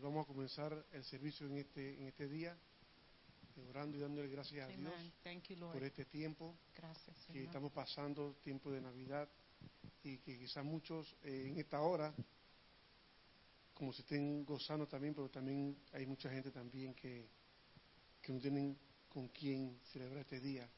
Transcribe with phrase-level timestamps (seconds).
[0.00, 2.56] vamos a comenzar el servicio en este, en este día,
[3.68, 4.92] orando y dándole gracias a Dios
[5.48, 7.44] you, por este tiempo Gracias, que Señor.
[7.46, 9.28] estamos pasando, tiempo de Navidad,
[10.02, 12.14] y que quizás muchos eh, en esta hora,
[13.74, 17.28] como se estén gozando también, pero también hay mucha gente también que,
[18.22, 18.78] que no tienen
[19.08, 20.68] con quién celebrar este día.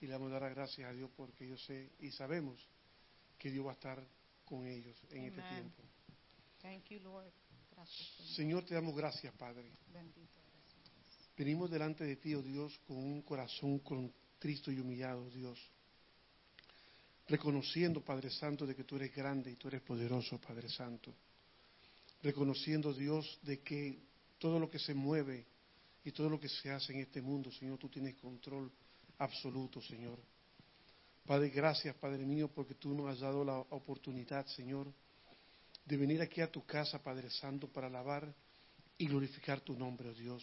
[0.00, 2.66] Y le vamos a dar gracias a Dios porque yo sé y sabemos
[3.38, 4.04] que Dios va a estar
[4.44, 5.82] con ellos en este tiempo.
[6.60, 7.32] Thank you, Lord.
[8.34, 8.64] Señor.
[8.64, 9.70] Te damos gracias, Padre.
[11.36, 15.58] Venimos delante de ti, oh Dios, con un corazón contristo y humillado, Dios.
[17.28, 21.14] Reconociendo, Padre Santo, de que tú eres grande y tú eres poderoso, Padre Santo.
[22.22, 23.98] Reconociendo, Dios, de que
[24.38, 25.46] todo lo que se mueve
[26.04, 28.70] y todo lo que se hace en este mundo, Señor, tú tienes control
[29.18, 30.18] absoluto, Señor.
[31.24, 34.92] Padre, gracias, Padre mío, porque tú nos has dado la oportunidad, Señor,
[35.84, 38.32] de venir aquí a tu casa, Padre Santo, para alabar
[38.98, 40.42] y glorificar tu nombre, oh Dios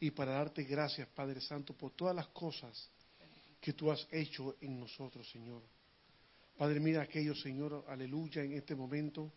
[0.00, 2.90] y para darte gracias, Padre Santo, por todas las cosas
[3.60, 5.62] que tú has hecho en nosotros, Señor.
[6.58, 9.32] Padre, mira aquellos, Señor, aleluya, en este momento,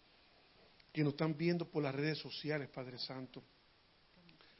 [0.91, 3.43] que nos están viendo por las redes sociales, Padre Santo.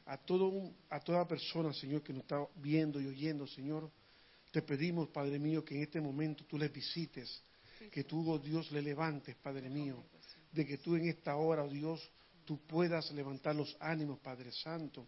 [0.06, 3.90] A, todo un- a toda persona, Señor, que nos está viendo y oyendo, Señor,
[4.52, 7.42] te pedimos, Padre mío, que en este momento tú les visites,
[7.92, 10.04] que tú, oh Dios, le levantes, Padre mío,
[10.56, 12.10] de que tú en esta hora, oh Dios,
[12.46, 15.06] tú puedas levantar los ánimos, Padre Santo,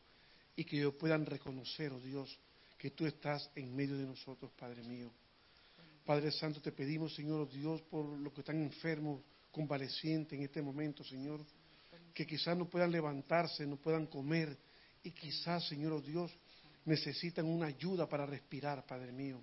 [0.55, 2.37] y que ellos puedan reconocer, oh Dios,
[2.77, 5.09] que tú estás en medio de nosotros, Padre mío.
[6.05, 10.61] Padre Santo, te pedimos, Señor, oh Dios, por los que están enfermos, convalecientes en este
[10.61, 11.39] momento, Señor,
[12.13, 14.57] que quizás no puedan levantarse, no puedan comer,
[15.01, 16.37] y quizás, Señor, oh Dios,
[16.83, 19.41] necesitan una ayuda para respirar, Padre mío.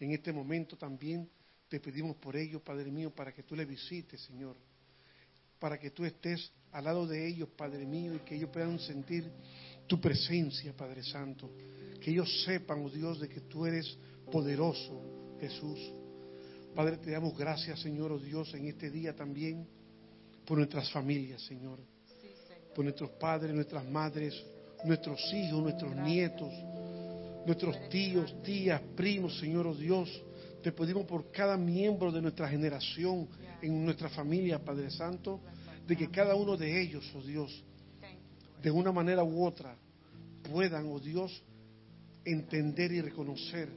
[0.00, 1.30] En este momento también
[1.68, 4.56] te pedimos por ellos, Padre mío, para que tú les visites, Señor
[5.62, 9.30] para que tú estés al lado de ellos, Padre mío, y que ellos puedan sentir
[9.86, 11.52] tu presencia, Padre Santo.
[12.00, 13.96] Que ellos sepan, oh Dios, de que tú eres
[14.32, 15.00] poderoso,
[15.40, 15.78] Jesús.
[16.74, 19.64] Padre, te damos gracias, Señor, oh Dios, en este día también
[20.44, 21.78] por nuestras familias, Señor.
[22.74, 24.34] Por nuestros padres, nuestras madres,
[24.84, 26.52] nuestros hijos, nuestros nietos,
[27.46, 30.10] nuestros tíos, tías, primos, Señor, oh Dios.
[30.62, 33.28] Te pedimos por cada miembro de nuestra generación,
[33.60, 35.40] en nuestra familia, Padre Santo,
[35.86, 37.64] de que cada uno de ellos, oh Dios,
[38.62, 39.76] de una manera u otra,
[40.48, 41.42] puedan, oh Dios,
[42.24, 43.68] entender y reconocer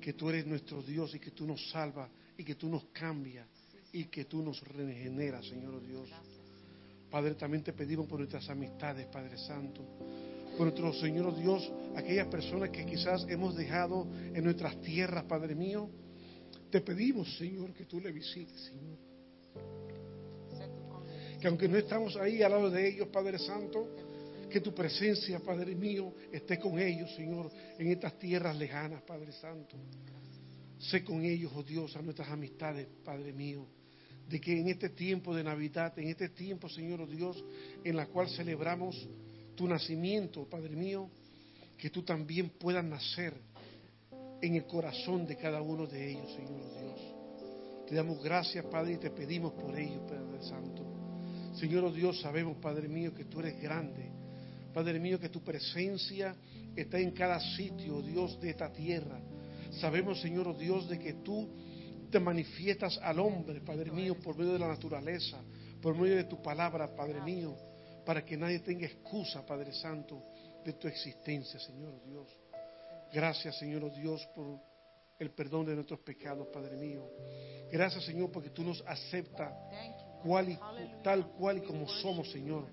[0.00, 2.08] que tú eres nuestro Dios y que tú nos salvas
[2.38, 3.46] y que tú nos cambias
[3.92, 6.08] y que tú nos regeneras, Señor oh Dios.
[7.10, 9.82] Padre, también te pedimos por nuestras amistades, Padre Santo.
[10.56, 15.54] Por nuestro Señor oh Dios, aquellas personas que quizás hemos dejado en nuestras tierras, Padre
[15.56, 15.90] mío.
[16.70, 18.98] Te pedimos, Señor, que tú le visites, Señor.
[21.40, 23.88] Que aunque no estamos ahí al lado de ellos, Padre Santo,
[24.50, 29.76] que tu presencia, Padre mío, esté con ellos, Señor, en estas tierras lejanas, Padre Santo.
[30.78, 33.66] Sé con ellos, oh Dios, a nuestras amistades, Padre mío,
[34.28, 37.42] de que en este tiempo de Navidad, en este tiempo, Señor, oh Dios,
[37.82, 39.08] en la cual celebramos
[39.56, 41.10] tu nacimiento, Padre mío,
[41.76, 43.34] que tú también puedas nacer
[44.42, 47.00] en el corazón de cada uno de ellos, Señor Dios.
[47.88, 50.84] Te damos gracias, Padre, y te pedimos por ellos, Padre Santo.
[51.54, 54.10] Señor Dios, sabemos, Padre mío, que tú eres grande.
[54.72, 56.34] Padre mío, que tu presencia
[56.76, 59.20] está en cada sitio, Dios, de esta tierra.
[59.80, 61.48] Sabemos, Señor Dios, de que tú
[62.10, 65.38] te manifiestas al hombre, Padre mío, por medio de la naturaleza,
[65.82, 67.56] por medio de tu palabra, Padre mío,
[68.04, 70.22] para que nadie tenga excusa, Padre Santo,
[70.64, 72.28] de tu existencia, Señor Dios.
[73.12, 74.58] Gracias, Señor oh Dios, por
[75.18, 77.04] el perdón de nuestros pecados, Padre mío.
[77.70, 79.52] Gracias, Señor, porque tú nos aceptas
[80.22, 80.58] cual y-
[81.02, 82.66] tal cual y como somos, Señor,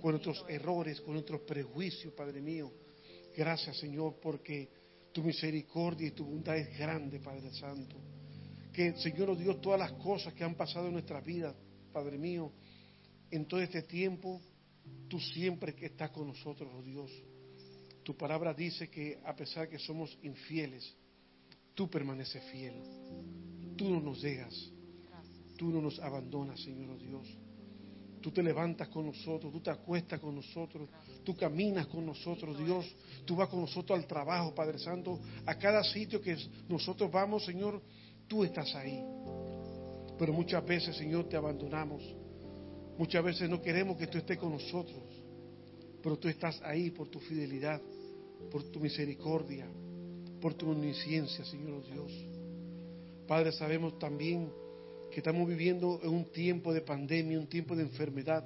[0.00, 2.72] con nuestros errores, con nuestros prejuicios, Padre mío.
[3.36, 4.68] Gracias, Señor, porque
[5.12, 7.96] tu misericordia y tu bondad es grande, Padre Santo.
[8.72, 11.54] Que, Señor oh Dios, todas las cosas que han pasado en nuestra vida,
[11.92, 12.50] Padre mío,
[13.30, 14.40] en todo este tiempo,
[15.08, 17.10] tú siempre que estás con nosotros, oh Dios.
[18.02, 20.94] Tu palabra dice que a pesar que somos infieles,
[21.74, 22.74] tú permaneces fiel.
[23.76, 24.70] Tú no nos dejas.
[25.56, 27.28] Tú no nos abandonas, Señor oh Dios.
[28.20, 30.88] Tú te levantas con nosotros, tú te acuestas con nosotros,
[31.24, 32.86] tú caminas con nosotros, Dios.
[33.24, 35.20] Tú vas con nosotros al trabajo, Padre Santo.
[35.46, 36.36] A cada sitio que
[36.68, 37.82] nosotros vamos, Señor,
[38.28, 39.00] tú estás ahí.
[40.18, 42.02] Pero muchas veces, Señor, te abandonamos.
[42.96, 45.02] Muchas veces no queremos que tú estés con nosotros.
[46.02, 47.80] Pero tú estás ahí por tu fidelidad,
[48.50, 49.66] por tu misericordia,
[50.40, 52.12] por tu omnisciencia, Señor Dios.
[53.26, 54.50] Padre, sabemos también
[55.10, 58.44] que estamos viviendo en un tiempo de pandemia, un tiempo de enfermedad,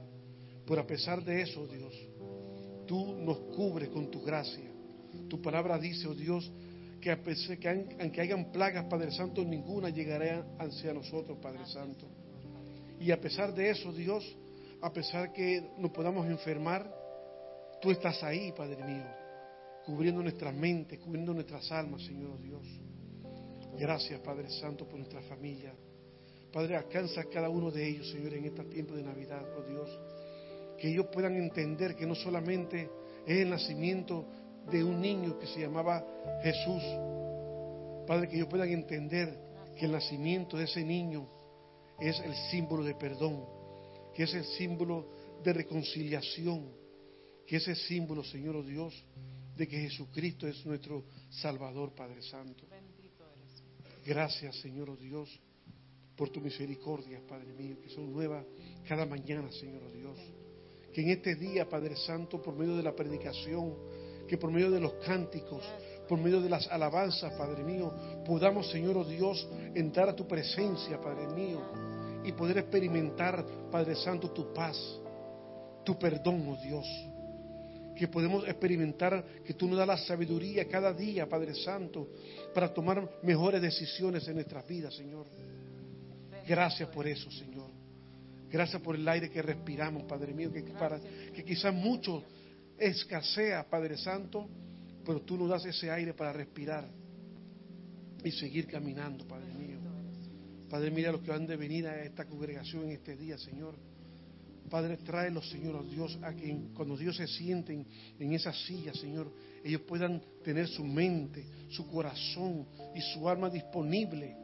[0.66, 1.94] Pero a pesar de eso, Dios,
[2.86, 4.68] tú nos cubres con tu gracia.
[5.28, 6.50] Tu palabra dice, oh Dios,
[7.00, 7.68] que, a pesar, que
[8.00, 12.08] aunque hayan plagas, Padre Santo, ninguna llegará hacia nosotros, Padre Santo.
[12.98, 14.24] Y a pesar de eso, Dios,
[14.80, 16.92] a pesar que nos podamos enfermar,
[17.80, 19.06] tú estás ahí, Padre mío,
[19.84, 22.66] cubriendo nuestras mentes, cubriendo nuestras almas, Señor Dios.
[23.78, 25.74] Gracias, Padre Santo, por nuestra familia.
[26.52, 29.90] Padre, alcanza a cada uno de ellos, Señor, en este tiempo de Navidad, oh Dios.
[30.78, 32.88] Que ellos puedan entender que no solamente
[33.26, 34.26] es el nacimiento
[34.70, 36.04] de un niño que se llamaba
[36.42, 36.82] Jesús.
[38.06, 39.38] Padre, que ellos puedan entender
[39.76, 41.28] que el nacimiento de ese niño
[42.00, 43.44] es el símbolo de perdón,
[44.14, 45.08] que es el símbolo
[45.42, 46.70] de reconciliación,
[47.46, 48.92] que es el símbolo, Señor oh Dios,
[49.56, 52.64] de que Jesucristo es nuestro Salvador, Padre Santo.
[52.68, 53.62] Bendito eres.
[54.04, 55.28] Gracias, Señor oh Dios,
[56.16, 58.44] por tu misericordia, Padre mío, que son nuevas
[58.86, 60.18] cada mañana, Señor oh Dios.
[60.92, 63.74] Que en este día, Padre Santo, por medio de la predicación,
[64.26, 65.62] que por medio de los cánticos,
[66.08, 67.92] por medio de las alabanzas, Padre mío,
[68.24, 71.60] podamos, Señor oh Dios, entrar a tu presencia, Padre mío,
[72.24, 74.76] y poder experimentar, Padre Santo, tu paz,
[75.84, 76.86] tu perdón, oh Dios.
[77.96, 82.08] Que podemos experimentar que tú nos das la sabiduría cada día, Padre Santo,
[82.54, 85.26] para tomar mejores decisiones en nuestras vidas, Señor.
[86.46, 87.70] Gracias por eso, Señor.
[88.50, 92.22] Gracias por el aire que respiramos, Padre mío, que, para, que quizás mucho
[92.78, 94.48] escasea, Padre Santo,
[95.04, 96.88] pero tú nos das ese aire para respirar
[98.22, 99.78] y seguir caminando, Padre mío.
[100.68, 103.74] Padre, mira los que van de venir a esta congregación en este día, Señor.
[104.68, 107.86] Padre, tráelos, Señor, Dios, a que cuando Dios se sienten
[108.18, 109.32] en esa silla, Señor,
[109.64, 114.36] ellos puedan tener su mente, su corazón y su alma disponible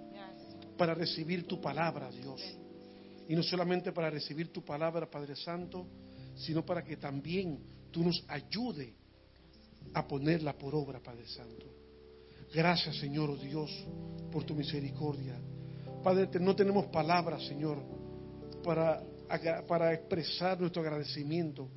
[0.77, 2.41] para recibir tu palabra, Dios.
[3.29, 5.87] Y no solamente para recibir tu palabra, Padre Santo,
[6.35, 7.59] sino para que también
[7.91, 8.95] tú nos ayude
[9.95, 11.67] a ponerla por obra, Padre Santo.
[12.53, 13.71] Gracias, Señor, Dios,
[14.31, 15.39] por tu misericordia.
[16.03, 17.79] Padre, no tenemos palabras, Señor,
[18.65, 19.03] para,
[19.67, 21.69] para expresar nuestro agradecimiento.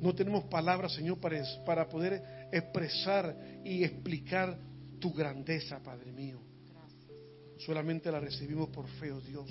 [0.00, 4.58] No tenemos palabras, Señor, para, para poder expresar y explicar
[4.98, 6.40] tu grandeza, Padre mío.
[6.72, 7.12] Gracias.
[7.58, 9.50] Solamente la recibimos por fe, oh Dios.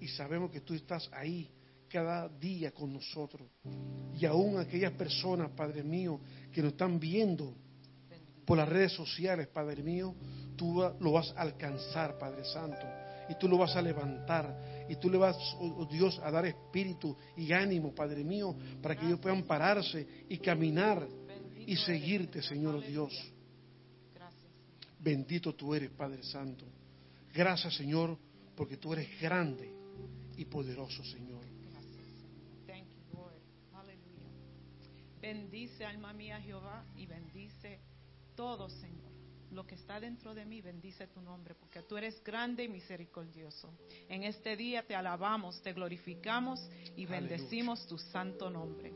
[0.00, 1.50] Y sabemos que tú estás ahí
[1.88, 3.48] cada día con nosotros.
[4.18, 6.20] Y aún aquellas personas, Padre mío,
[6.52, 7.54] que nos están viendo
[8.44, 10.14] por las redes sociales, Padre mío,
[10.56, 12.86] tú lo vas a alcanzar, Padre Santo.
[13.28, 14.77] Y tú lo vas a levantar.
[14.88, 18.96] Y tú le vas, oh oh Dios, a dar espíritu y ánimo, Padre mío, para
[18.96, 21.06] que ellos puedan pararse y caminar
[21.66, 23.12] y seguirte, Señor Dios.
[25.00, 26.64] Bendito tú eres, Padre Santo.
[27.32, 28.18] Gracias, Señor,
[28.56, 29.72] porque tú eres grande
[30.36, 31.38] y poderoso, Señor.
[35.20, 37.80] Bendice, alma mía, Jehová, y bendice
[38.34, 39.07] todo, Señor.
[39.50, 43.72] Lo que está dentro de mí, bendice tu nombre, porque tú eres grande y misericordioso.
[44.08, 46.60] En este día te alabamos, te glorificamos
[46.96, 47.08] y Aleluya.
[47.08, 48.92] bendecimos tu santo nombre.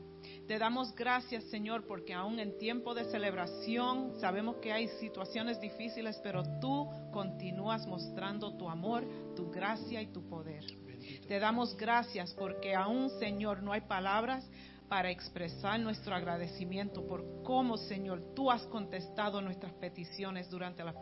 [0.46, 6.20] Te damos gracias, Señor, porque aún en tiempo de celebración sabemos que hay situaciones difíciles,
[6.22, 10.64] pero tú continúas mostrando tu amor, tu gracia y tu poder.
[10.84, 11.28] Bendito.
[11.28, 14.48] Te damos gracias porque aún, Señor, no hay palabras
[14.92, 20.94] para expresar nuestro agradecimiento por cómo, Señor, tú has contestado nuestras peticiones durante las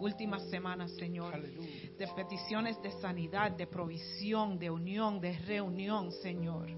[0.00, 1.34] últimas semanas, Señor.
[1.34, 1.90] Aleluya.
[1.98, 6.70] De peticiones de sanidad, de provisión, de unión, de reunión, Señor.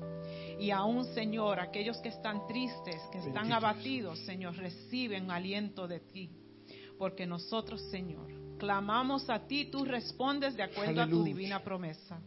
[0.59, 6.33] Y aún, Señor, aquellos que están tristes, que están abatidos, Señor, reciben aliento de ti.
[6.99, 12.21] Porque nosotros, Señor, clamamos a ti, tú respondes de acuerdo a tu divina promesa.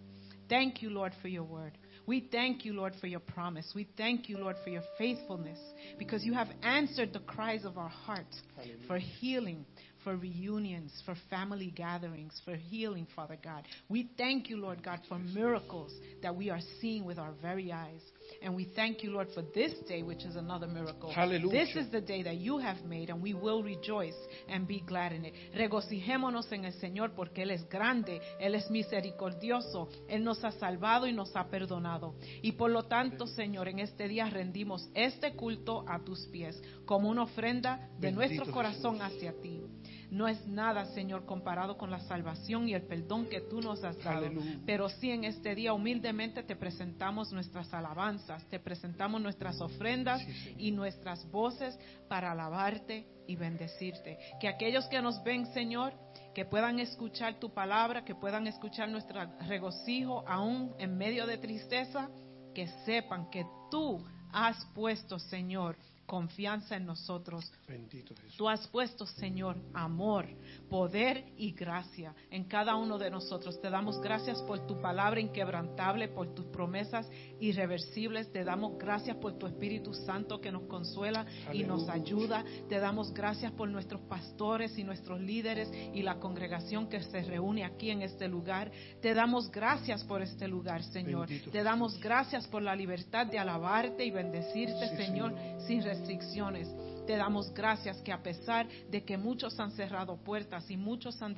[0.48, 1.74] Thank you, Lord, for your word.
[2.10, 3.72] We thank you, Lord, for your promise.
[3.76, 5.60] We thank you, Lord, for your faithfulness
[6.00, 8.78] because you have answered the cries of our hearts Hallelujah.
[8.88, 9.64] for healing,
[10.04, 13.64] for reunions, for family gatherings, for healing, Father God.
[13.90, 15.92] We thank you, Lord God, for miracles
[16.24, 18.02] that we are seeing with our very eyes.
[18.42, 21.12] And we thank you, Lord, for this day, which is another miracle.
[21.12, 21.66] Hallelujah.
[21.66, 24.16] This is the day that you have made, and we will rejoice
[24.48, 25.34] and be glad in it.
[25.54, 31.06] Regocijémonos en el Señor porque Él es grande, Él es misericordioso, Él nos ha salvado
[31.08, 32.16] y nos ha perdonado.
[32.42, 37.10] Y por lo tanto, Señor, en este día rendimos este culto a tus pies como
[37.10, 39.18] una ofrenda de Bendito nuestro corazón Jesús.
[39.18, 39.64] hacia ti.
[40.12, 43.98] No es nada, Señor, comparado con la salvación y el perdón que tú nos has
[44.04, 44.26] dado.
[44.26, 44.60] Aleluya.
[44.66, 50.56] Pero sí en este día humildemente te presentamos nuestras alabanzas, te presentamos nuestras ofrendas Sí,
[50.58, 54.18] y nuestras voces para alabarte y bendecirte.
[54.40, 55.94] Que aquellos que nos ven, Señor,
[56.34, 62.10] que puedan escuchar tu palabra, que puedan escuchar nuestro regocijo aún en medio de tristeza,
[62.56, 65.78] que sepan que tú has puesto, Señor,
[66.10, 67.52] confianza en nosotros.
[67.68, 68.36] Bendito Jesús.
[68.36, 70.26] Tú has puesto, Señor, amor,
[70.68, 73.62] poder y gracia en cada uno de nosotros.
[73.62, 77.08] Te damos gracias por tu palabra inquebrantable, por tus promesas
[77.40, 78.32] irreversibles.
[78.32, 82.44] Te damos gracias por tu Espíritu Santo que nos consuela y nos ayuda.
[82.68, 87.64] Te damos gracias por nuestros pastores y nuestros líderes y la congregación que se reúne
[87.64, 88.72] aquí en este lugar.
[89.00, 91.28] Te damos gracias por este lugar, Señor.
[91.28, 95.36] Bendito Te damos gracias por la libertad de alabarte y bendecirte, Sí, Señor.
[95.68, 96.68] sin restricciones.
[97.06, 101.36] Te damos gracias que a pesar de que muchos han cerrado puertas y muchos han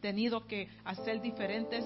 [0.00, 1.82] tenido que hacer diferentes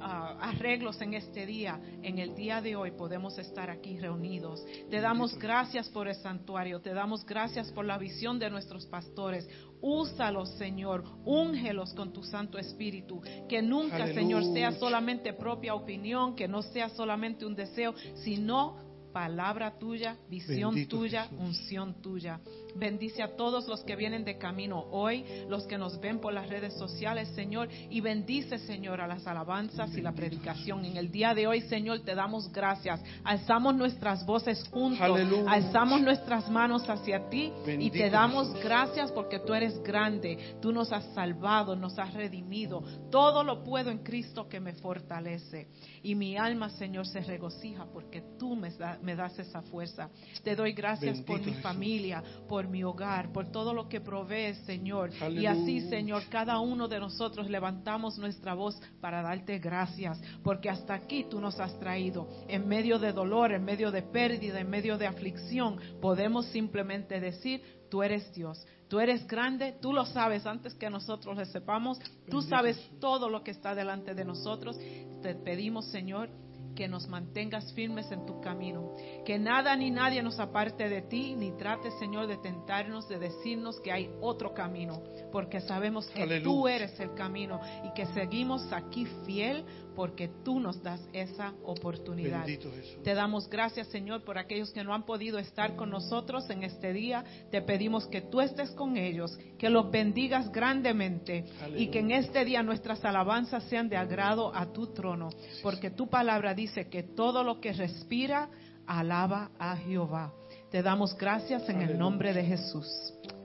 [0.00, 4.64] ah, arreglos en este día, en el día de hoy podemos estar aquí reunidos.
[4.90, 9.46] Te damos gracias por el santuario, te damos gracias por la visión de nuestros pastores.
[9.82, 13.20] Úsalos, Señor, úngelos con tu Santo Espíritu.
[13.48, 14.14] Que nunca, Aleluya.
[14.14, 17.92] Señor, sea solamente propia opinión, que no sea solamente un deseo,
[18.24, 21.38] sino palabra tuya, visión Bendito tuya, Jesús.
[21.40, 22.40] unción tuya.
[22.74, 26.48] Bendice a todos los que vienen de camino hoy, los que nos ven por las
[26.48, 30.84] redes sociales, Señor, y bendice, Señor, a las alabanzas y la predicación.
[30.86, 33.02] En el día de hoy, Señor, te damos gracias.
[33.24, 35.50] Alzamos nuestras voces juntos, Aleluya.
[35.50, 38.64] alzamos nuestras manos hacia ti y te damos Jesús.
[38.64, 42.82] gracias porque tú eres grande, tú nos has salvado, nos has redimido.
[43.10, 45.68] Todo lo puedo en Cristo que me fortalece.
[46.02, 50.08] Y mi alma, Señor, se regocija porque tú me, da- me das esa fuerza.
[50.42, 51.62] Te doy gracias por mi Jesús.
[51.62, 55.10] familia, por mi hogar, por todo lo que provees, Señor.
[55.30, 60.94] Y así, Señor, cada uno de nosotros levantamos nuestra voz para darte gracias, porque hasta
[60.94, 62.28] aquí tú nos has traído.
[62.48, 67.62] En medio de dolor, en medio de pérdida, en medio de aflicción, podemos simplemente decir,
[67.90, 68.66] tú eres Dios.
[68.88, 71.98] Tú eres grande, tú lo sabes antes que nosotros lo sepamos.
[72.28, 74.78] Tú sabes todo lo que está delante de nosotros.
[75.22, 76.28] Te pedimos, Señor,
[76.74, 78.94] que nos mantengas firmes en tu camino.
[79.24, 83.80] Que nada ni nadie nos aparte de ti, ni trate, Señor, de tentarnos, de decirnos
[83.80, 86.44] que hay otro camino, porque sabemos que Aleluya.
[86.44, 89.64] tú eres el camino y que seguimos aquí fiel
[89.94, 92.44] porque tú nos das esa oportunidad.
[92.44, 93.02] Bendito Jesús.
[93.02, 96.92] Te damos gracias, Señor, por aquellos que no han podido estar con nosotros en este
[96.92, 97.24] día.
[97.50, 101.44] Te pedimos que tú estés con ellos, que los bendigas grandemente
[101.76, 105.30] y que en este día nuestras alabanzas sean de agrado a tu trono,
[105.62, 108.48] porque tu palabra dice que todo lo que respira
[108.86, 110.32] alaba a Jehová.
[110.70, 112.88] Te damos gracias en el nombre de Jesús.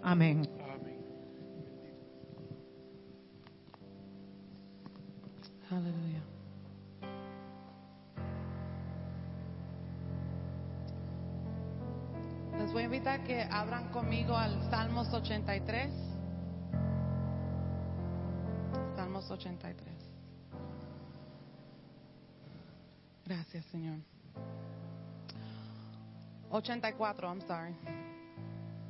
[0.01, 0.47] Amén.
[5.69, 6.36] Amén.
[12.67, 15.89] Les voy a invitar que abran conmigo al Salmos 83.
[18.93, 19.87] Salmos 83.
[23.25, 23.99] Gracias, Señor.
[26.49, 27.73] 84, I'm sorry.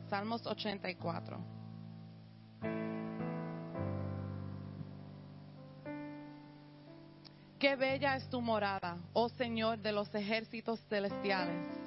[0.10, 1.38] Salmos 84.
[7.60, 11.87] Qué bella es tu morada, oh Señor de los ejércitos celestiales.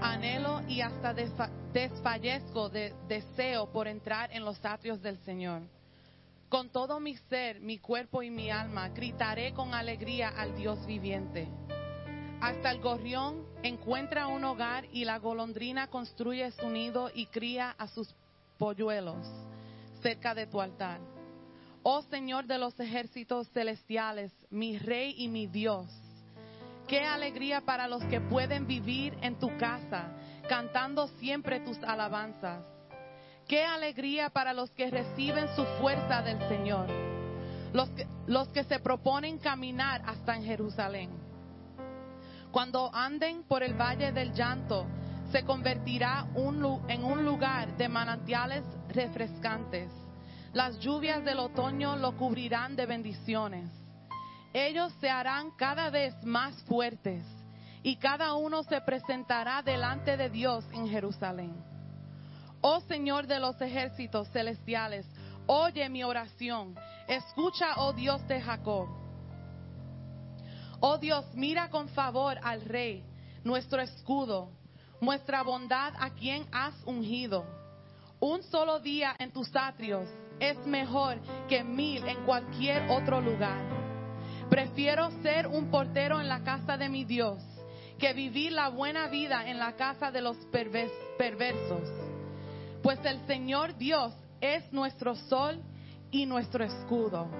[0.00, 5.62] Anhelo y hasta desfa- desfallezco de deseo por entrar en los atrios del Señor.
[6.48, 11.48] Con todo mi ser, mi cuerpo y mi alma, gritaré con alegría al Dios viviente.
[12.40, 17.86] Hasta el gorrión encuentra un hogar y la golondrina construye su nido y cría a
[17.86, 18.14] sus
[18.58, 19.26] polluelos
[20.02, 21.00] cerca de tu altar.
[21.84, 25.86] Oh Señor de los ejércitos celestiales, mi Rey y mi Dios.
[26.86, 30.08] Qué alegría para los que pueden vivir en tu casa,
[30.48, 32.64] cantando siempre tus alabanzas.
[33.48, 36.88] Qué alegría para los que reciben su fuerza del Señor,
[37.72, 41.10] los que, los que se proponen caminar hasta en Jerusalén.
[42.50, 44.86] Cuando anden por el valle del llanto,
[45.32, 49.90] se convertirá un en un lugar de manantiales refrescantes.
[50.52, 53.81] Las lluvias del otoño lo cubrirán de bendiciones.
[54.52, 57.24] Ellos se harán cada vez más fuertes
[57.82, 61.54] y cada uno se presentará delante de Dios en Jerusalén.
[62.60, 65.06] Oh Señor de los ejércitos celestiales,
[65.46, 66.76] oye mi oración.
[67.08, 68.88] Escucha, oh Dios de Jacob.
[70.80, 73.04] Oh Dios, mira con favor al Rey,
[73.44, 74.50] nuestro escudo,
[75.00, 77.44] nuestra bondad a quien has ungido.
[78.20, 81.18] Un solo día en tus atrios es mejor
[81.48, 83.81] que mil en cualquier otro lugar.
[84.52, 87.42] Prefiero ser un portero en la casa de mi Dios
[87.98, 90.36] que vivir la buena vida en la casa de los
[91.16, 91.88] perversos.
[92.82, 95.58] Pues el Señor Dios es nuestro sol
[96.10, 97.30] y nuestro escudo.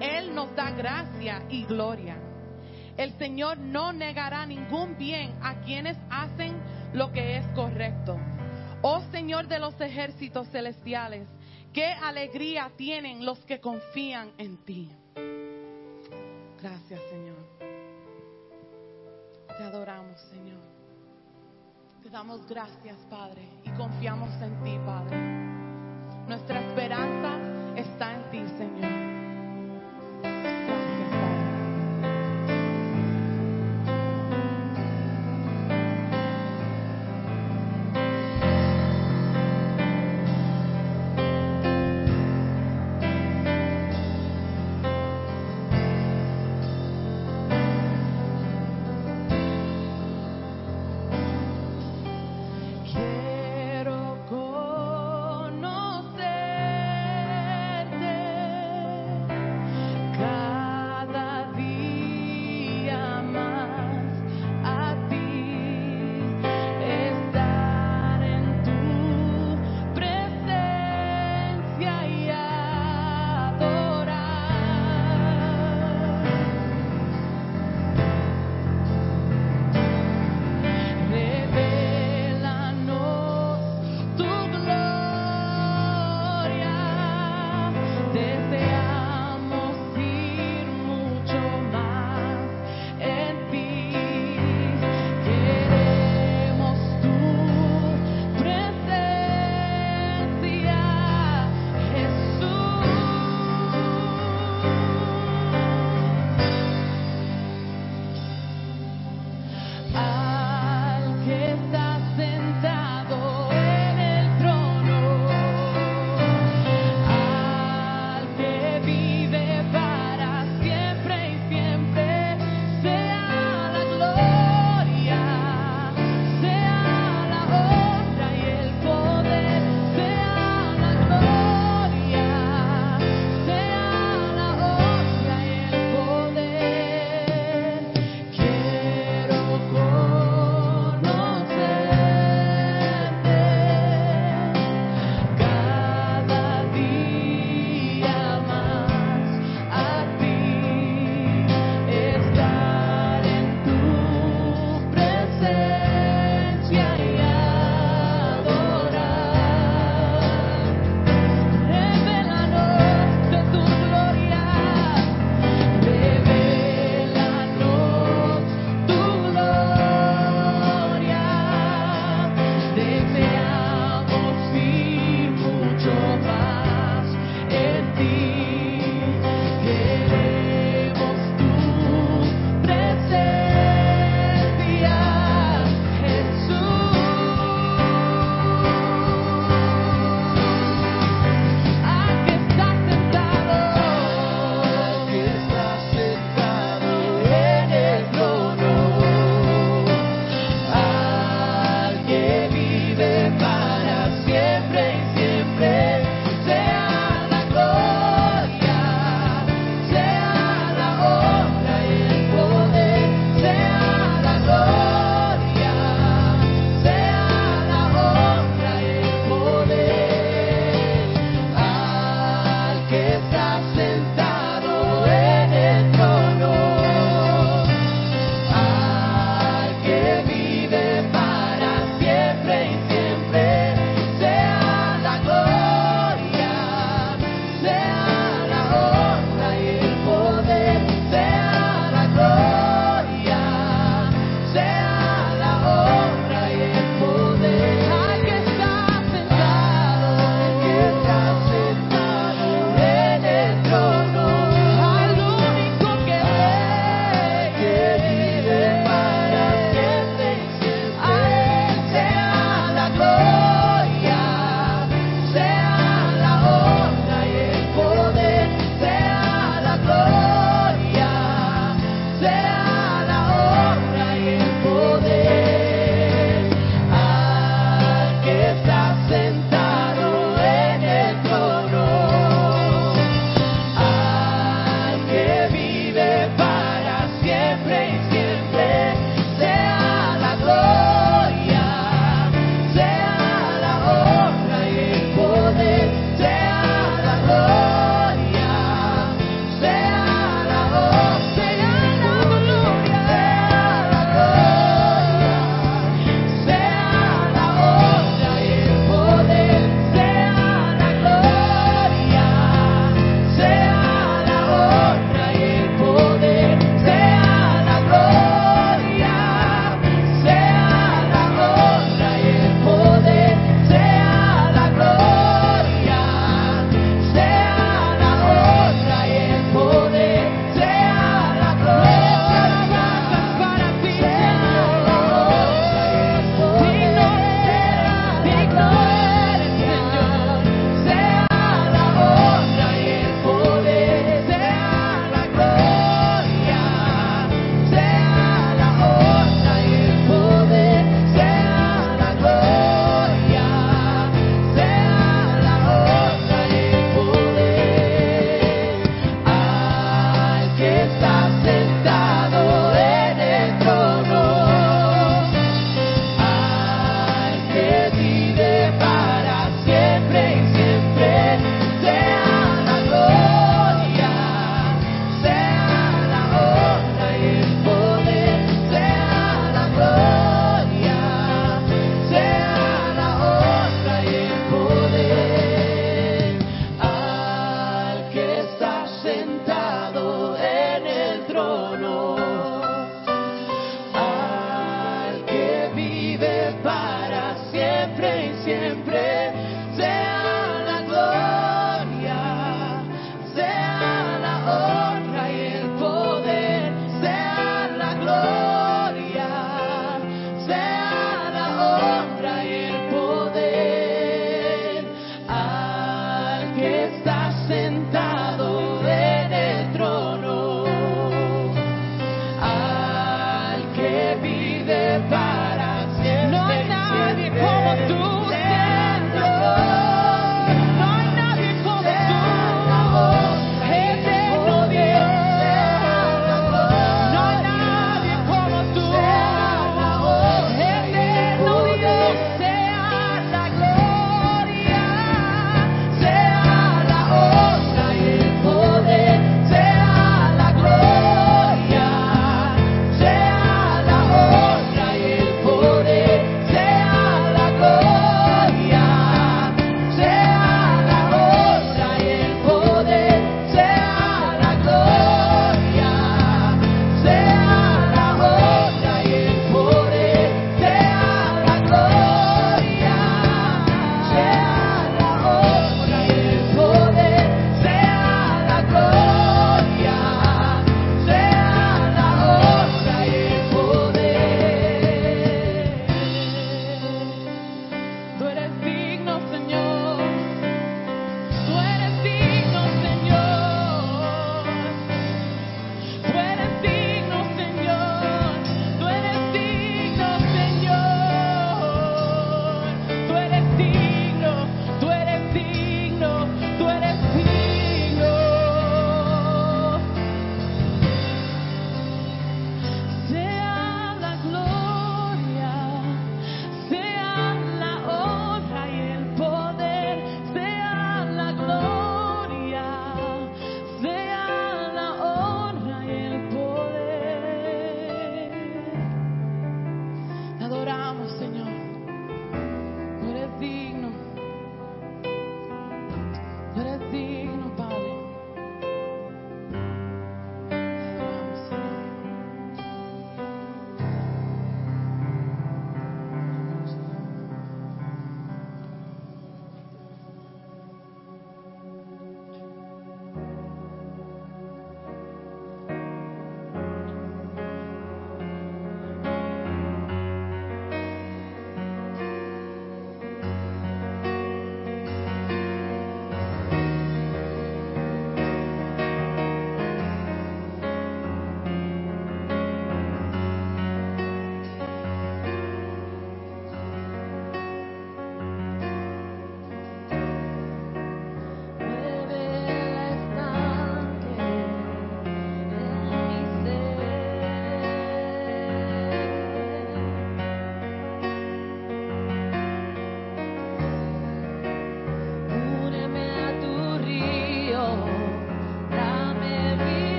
[0.00, 2.18] Él nos da gracia y gloria.
[2.96, 6.54] El Señor no negará ningún bien a quienes hacen
[6.92, 8.16] lo que es correcto.
[8.82, 11.26] Oh Señor de los ejércitos celestiales,
[11.72, 14.88] qué alegría tienen los que confían en ti.
[16.62, 17.36] Gracias, Señor.
[19.56, 20.60] Te adoramos, Señor.
[22.02, 25.16] Te damos gracias, Padre, y confiamos en ti, Padre.
[26.28, 27.38] Nuestra esperanza
[27.76, 29.09] está en ti, Señor.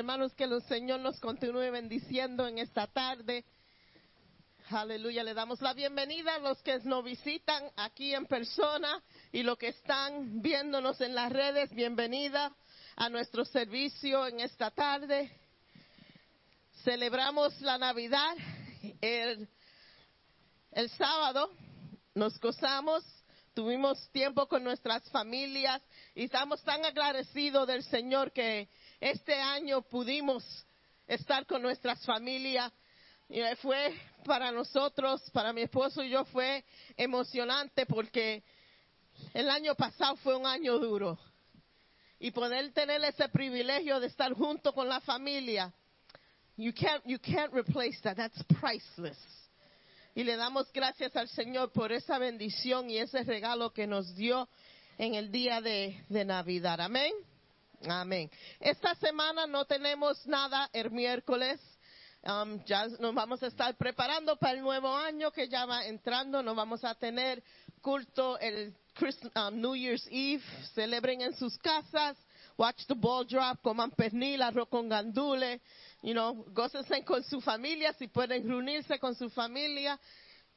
[0.00, 3.44] Hermanos, que el Señor nos continúe bendiciendo en esta tarde.
[4.70, 9.58] Aleluya, le damos la bienvenida a los que nos visitan aquí en persona y los
[9.58, 11.70] que están viéndonos en las redes.
[11.74, 12.50] Bienvenida
[12.96, 15.30] a nuestro servicio en esta tarde.
[16.82, 18.36] Celebramos la Navidad
[19.02, 19.46] el,
[20.96, 21.50] sábado,
[22.14, 23.04] nos gozamos,
[23.52, 25.82] tuvimos tiempo con nuestras familias
[26.14, 28.70] y estamos tan agradecidos del Señor que
[29.00, 30.44] este año pudimos
[31.06, 32.70] estar con nuestras familias.
[33.28, 33.94] Y fue
[34.24, 36.64] para nosotros, para mi esposo y yo, fue
[36.96, 38.42] emocionante porque
[39.32, 41.18] el año pasado fue un año duro.
[42.18, 45.72] Y poder tener ese privilegio de estar junto con la familia,
[46.56, 48.16] you can't, you can't replace that.
[48.16, 49.18] That's priceless.
[50.14, 54.48] Y le damos gracias al Señor por esa bendición y ese regalo que nos dio
[54.98, 56.80] en el día de, de Navidad.
[56.80, 57.12] Amén.
[57.88, 58.30] Amén.
[58.60, 61.60] Esta semana no tenemos nada el miércoles.
[62.22, 66.42] Um, ya nos vamos a estar preparando para el nuevo año que ya va entrando.
[66.42, 67.42] Nos vamos a tener
[67.80, 70.42] culto el Christ- um, New Year's Eve.
[70.74, 72.18] Celebren en sus casas.
[72.58, 73.62] Watch the ball drop.
[73.62, 75.62] Coman pernil, arroz con gandule.
[76.02, 77.94] You know, gócense con su familia.
[77.94, 79.98] Si pueden reunirse con su familia.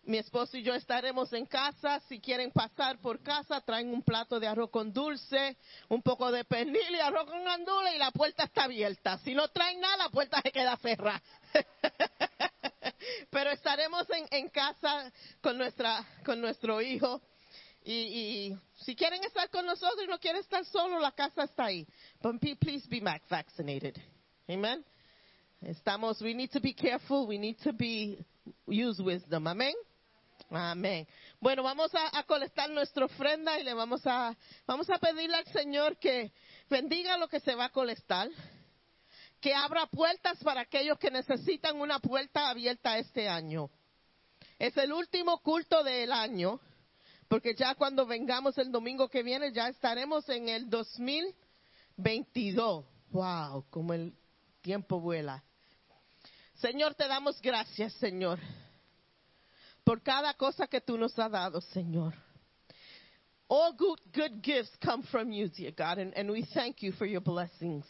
[0.06, 2.01] Mi esposo y yo estaremos en casa.
[2.10, 5.56] Si quieren pasar por casa, traen un plato de arroz con dulce,
[5.88, 9.18] un poco de pernil y arroz con gandula y la puerta está abierta.
[9.20, 11.22] Si no traen nada, la puerta se queda cerrada.
[13.30, 15.10] Pero estaremos en, casa
[15.41, 17.22] con, nuestra, con nuestro hijo.
[17.86, 21.88] Y, si quieren estar con nosotros y no quieren estar solo, la casa está ahí.
[22.22, 23.97] But please be vaccinated.
[24.49, 24.84] Amen.
[25.62, 28.18] Estamos, we need to be careful, we need to be,
[28.68, 29.47] use wisdom.
[29.47, 29.74] Amén.
[30.56, 31.08] Amén.
[31.39, 34.38] Bueno, vamos a, a colectar nuestra ofrenda y le vamos a,
[34.68, 36.32] vamos a pedirle al Señor que
[36.70, 38.30] bendiga lo que se va a colectar,
[39.41, 43.72] que abra puertas para aquellos que necesitan una puerta abierta este año.
[44.60, 46.60] Es el último culto del año,
[47.28, 52.86] porque ya cuando vengamos el domingo que viene ya estaremos en el 2022.
[53.10, 54.14] Wow, como el
[54.62, 55.43] tiempo vuela.
[56.54, 58.38] Señor, te damos gracias, Señor
[59.84, 62.13] por cada cosa que tú nos has dado, Señor.
[63.47, 67.21] All good, good gifts come from you, dear God, and, we thank you for your
[67.21, 67.86] blessings.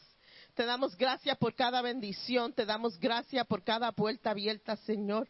[0.55, 5.27] Te damos gracias por cada bendición, te damos gracias por cada puerta abierta, Señor.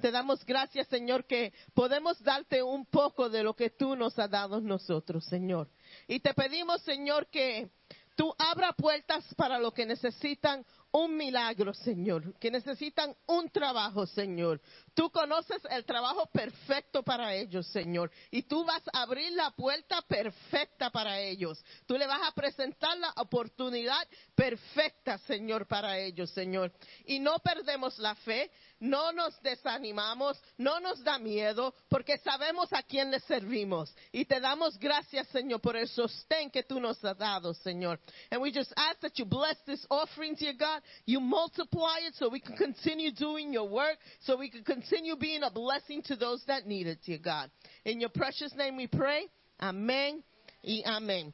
[0.00, 4.30] Te damos gracias, Señor, que podemos darte un poco de lo que tú nos has
[4.30, 5.68] dado nosotros, Señor.
[6.08, 7.70] Y te pedimos, Señor, que
[8.16, 10.64] tú abra puertas para los que necesitan
[10.94, 14.60] un milagro, Señor, que necesitan un trabajo, Señor.
[14.94, 20.02] Tú conoces el trabajo perfecto para ellos, Señor, y tú vas a abrir la puerta
[20.02, 21.60] perfecta para ellos.
[21.86, 26.72] Tú le vas a presentar la oportunidad perfecta, Señor, para ellos, Señor.
[27.06, 32.84] Y no perdemos la fe, no nos desanimamos, no nos da miedo, porque sabemos a
[32.84, 33.92] quién le servimos.
[34.12, 37.98] Y te damos gracias, Señor, por el sostén que tú nos has dado, Señor.
[38.30, 40.83] And we just ask that you bless this offering, dear God.
[41.06, 45.42] You multiply it so we can continue doing your work, so we can continue being
[45.42, 47.50] a blessing to those that need it, dear God.
[47.84, 49.26] In your precious name we pray.
[49.60, 50.22] Amén
[50.62, 51.32] y amén.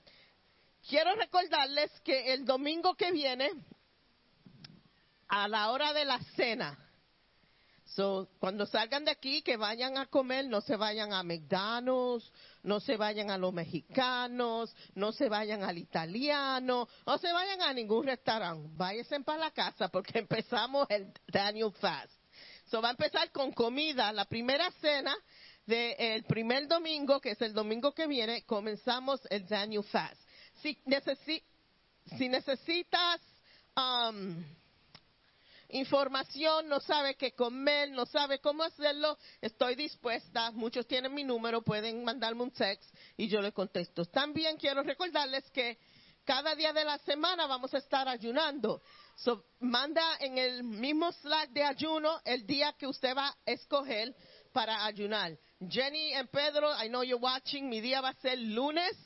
[0.89, 3.51] Quiero recordarles que el domingo que viene,
[5.29, 6.77] a la hora de la cena,
[7.97, 12.31] So, cuando salgan de aquí, que vayan a comer, no se vayan a McDonald's,
[12.63, 17.73] no se vayan a los mexicanos, no se vayan al italiano, no se vayan a
[17.73, 18.69] ningún restaurante.
[18.73, 22.13] Váyanse para la casa porque empezamos el Daniel Fast.
[22.67, 24.13] So, va a empezar con comida.
[24.13, 25.15] La primera cena
[25.67, 30.21] del primer domingo, que es el domingo que viene, comenzamos el Daniel Fast.
[30.63, 31.43] Si, necesi-
[32.17, 33.21] si necesitas
[33.77, 34.45] um,
[35.73, 40.51] información, no sabe qué comer, no sabe cómo hacerlo, estoy dispuesta.
[40.51, 44.05] Muchos tienen mi número, pueden mandarme un text y yo les contesto.
[44.05, 45.79] También quiero recordarles que
[46.25, 48.83] cada día de la semana vamos a estar ayunando.
[49.17, 54.15] So, manda en el mismo Slack de ayuno el día que usted va a escoger
[54.53, 55.37] para ayunar.
[55.69, 57.69] Jenny and Pedro, I know you're watching.
[57.69, 58.97] Mi día va a ser lunes.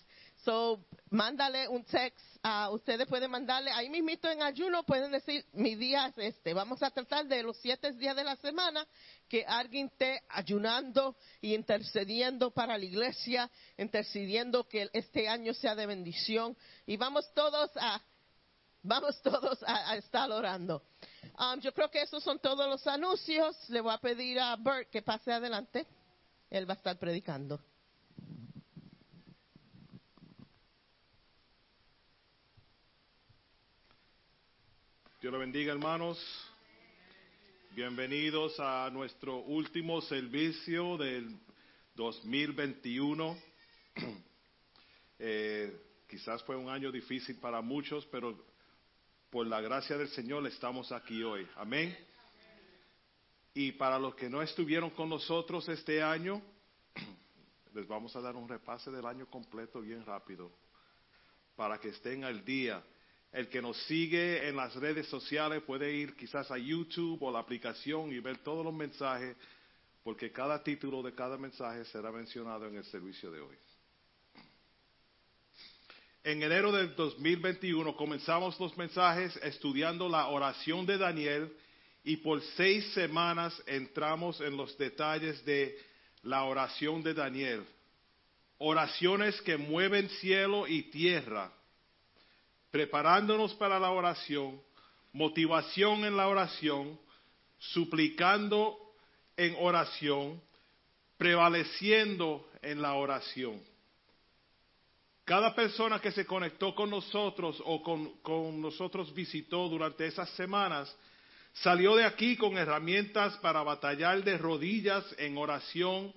[0.45, 0.85] So,
[1.15, 2.21] mándale un text.
[2.43, 6.53] a ustedes pueden mandarle, ahí mismito en ayuno, pueden decir, mi día es este.
[6.53, 8.87] Vamos a tratar de los siete días de la semana
[9.29, 15.87] que alguien esté ayunando y intercediendo para la iglesia, intercediendo que este año sea de
[15.87, 16.57] bendición.
[16.85, 18.03] Y vamos todos a,
[18.83, 20.83] vamos todos a, a estar orando.
[21.39, 23.57] Um, yo creo que esos son todos los anuncios.
[23.71, 25.87] Le voy a pedir a Bert que pase adelante.
[26.51, 27.61] Él va a estar predicando.
[35.25, 36.22] Dios lo bendiga, hermanos.
[37.75, 41.39] Bienvenidos a nuestro último servicio del
[41.95, 43.35] 2021.
[45.18, 48.37] Eh, quizás fue un año difícil para muchos, pero
[49.31, 51.49] por la gracia del Señor estamos aquí hoy.
[51.57, 51.97] Amén.
[53.55, 56.43] Y para los que no estuvieron con nosotros este año,
[57.72, 60.53] les vamos a dar un repase del año completo bien rápido,
[61.57, 62.85] para que estén al día.
[63.35, 67.41] El que nos sigue en las redes sociales puede ir quizás a YouTube o la
[67.41, 69.37] aplicación y ver todos los mensajes,
[70.05, 73.57] porque cada título de cada mensaje será mencionado en el servicio de hoy.
[76.22, 81.53] En enero del 2021 comenzamos los mensajes estudiando la oración de Daniel
[82.05, 85.76] y por seis semanas entramos en los detalles de
[86.22, 87.64] la oración de Daniel.
[88.59, 91.53] Oraciones que mueven cielo y tierra,
[92.75, 94.61] preparándonos para la oración,
[95.12, 96.99] motivación en la oración,
[97.57, 98.77] suplicando
[99.37, 100.43] en oración,
[101.16, 103.62] prevaleciendo en la oración.
[105.25, 110.93] Cada persona que se conectó con nosotros o con, con, nosotros visitó durante esas semanas
[111.53, 116.12] salió de aquí con herramientas para batallar de rodillas en oración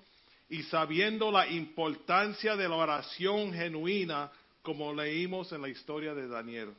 [0.49, 4.31] y sabiendo la importancia de la oración genuina
[4.67, 6.75] como leímos en la historia de Daniel.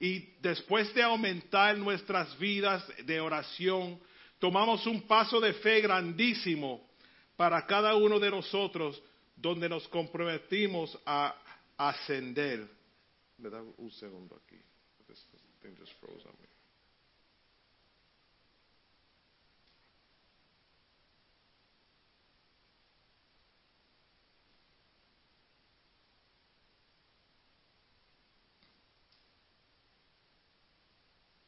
[0.00, 4.00] Y después de aumentar nuestras vidas de oración,
[4.40, 6.84] tomamos un paso de fe grandísimo
[7.36, 9.00] para cada uno de nosotros
[9.36, 11.36] donde nos comprometimos a
[11.76, 12.66] ascender.
[13.38, 14.60] Me da un segundo aquí.
[15.06, 15.24] This
[15.62, 16.53] thing just froze on me.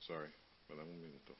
[0.06, 0.30] Sorry,
[0.68, 1.36] me da un minuto.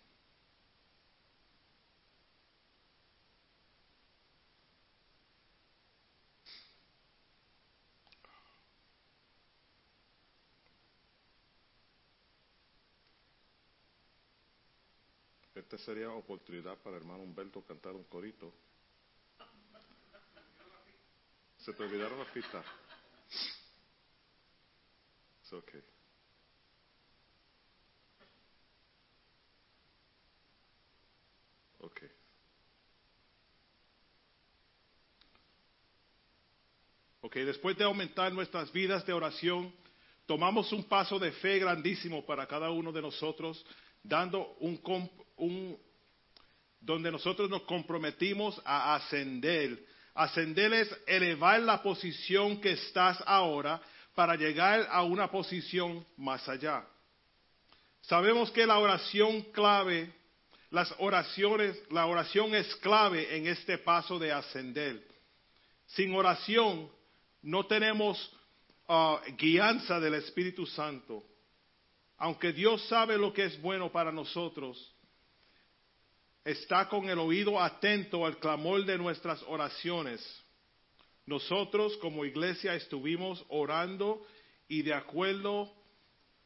[15.54, 18.52] Esta sería oportunidad para el hermano Humberto cantar un corito.
[21.58, 22.64] Se te olvidaron las pistas.
[25.40, 25.95] It's okay.
[37.20, 39.74] Ok, después de aumentar nuestras vidas de oración,
[40.26, 43.64] tomamos un paso de fe grandísimo para cada uno de nosotros,
[44.02, 44.80] dando un,
[45.36, 45.78] un
[46.80, 49.84] donde nosotros nos comprometimos a ascender.
[50.14, 53.80] Ascender es elevar la posición que estás ahora
[54.14, 56.86] para llegar a una posición más allá.
[58.02, 60.14] Sabemos que la oración clave,
[60.70, 65.06] las oraciones, la oración es clave en este paso de ascender.
[65.86, 66.90] Sin oración
[67.42, 68.32] no tenemos
[68.88, 71.22] uh, guianza del Espíritu Santo.
[72.18, 74.92] Aunque Dios sabe lo que es bueno para nosotros,
[76.44, 80.20] está con el oído atento al clamor de nuestras oraciones.
[81.26, 84.26] Nosotros como iglesia estuvimos orando
[84.68, 85.72] y de acuerdo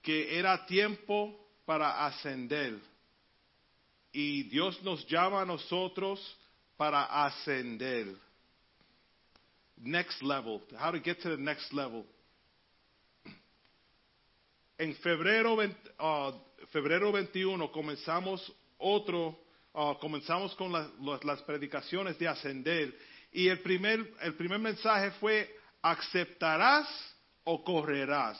[0.02, 2.89] que era tiempo para ascender.
[4.12, 6.20] Y Dios nos llama a nosotros
[6.76, 8.16] para ascender.
[9.76, 10.60] Next level.
[10.78, 12.04] How to get to the next level.
[14.78, 15.56] En febrero,
[15.98, 16.32] uh,
[16.72, 19.36] febrero 21 comenzamos otro
[19.72, 22.92] Uh, comenzamos con la, las, las predicaciones de ascender
[23.30, 25.48] y el primer, el primer mensaje fue,
[25.80, 26.88] aceptarás
[27.44, 28.36] o correrás.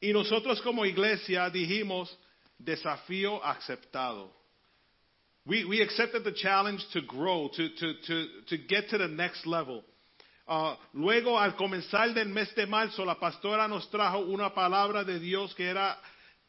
[0.00, 2.16] Y nosotros como iglesia dijimos,
[2.64, 4.30] desafío aceptado.
[5.44, 9.44] We, we accepted the challenge to grow, to, to, to, to get to the next
[9.46, 9.82] level.
[10.46, 15.18] Uh, luego, al comenzar del mes de marzo, la pastora nos trajo una palabra de
[15.18, 15.98] Dios que era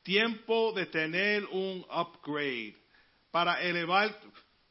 [0.04, 2.76] tiempo de tener un upgrade
[3.32, 4.16] para elevar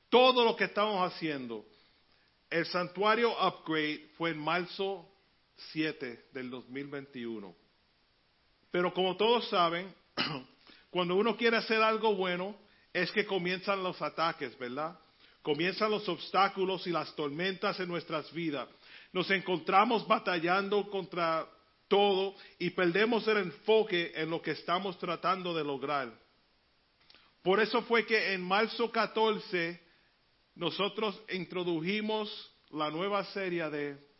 [0.08, 1.64] todo lo que estamos haciendo.
[2.50, 5.08] El santuario upgrade fue en marzo
[5.72, 7.54] 7 del 2021.
[8.70, 9.92] Pero como todos saben,
[10.92, 12.54] cuando uno quiere hacer algo bueno,
[12.92, 14.94] es que comienzan los ataques, ¿verdad?
[15.40, 18.68] Comienzan los obstáculos y las tormentas en nuestras vidas.
[19.10, 21.48] Nos encontramos batallando contra
[21.88, 26.12] todo y perdemos el enfoque en lo que estamos tratando de lograr.
[27.42, 29.80] Por eso fue que en marzo 14
[30.56, 34.12] nosotros introdujimos la nueva serie de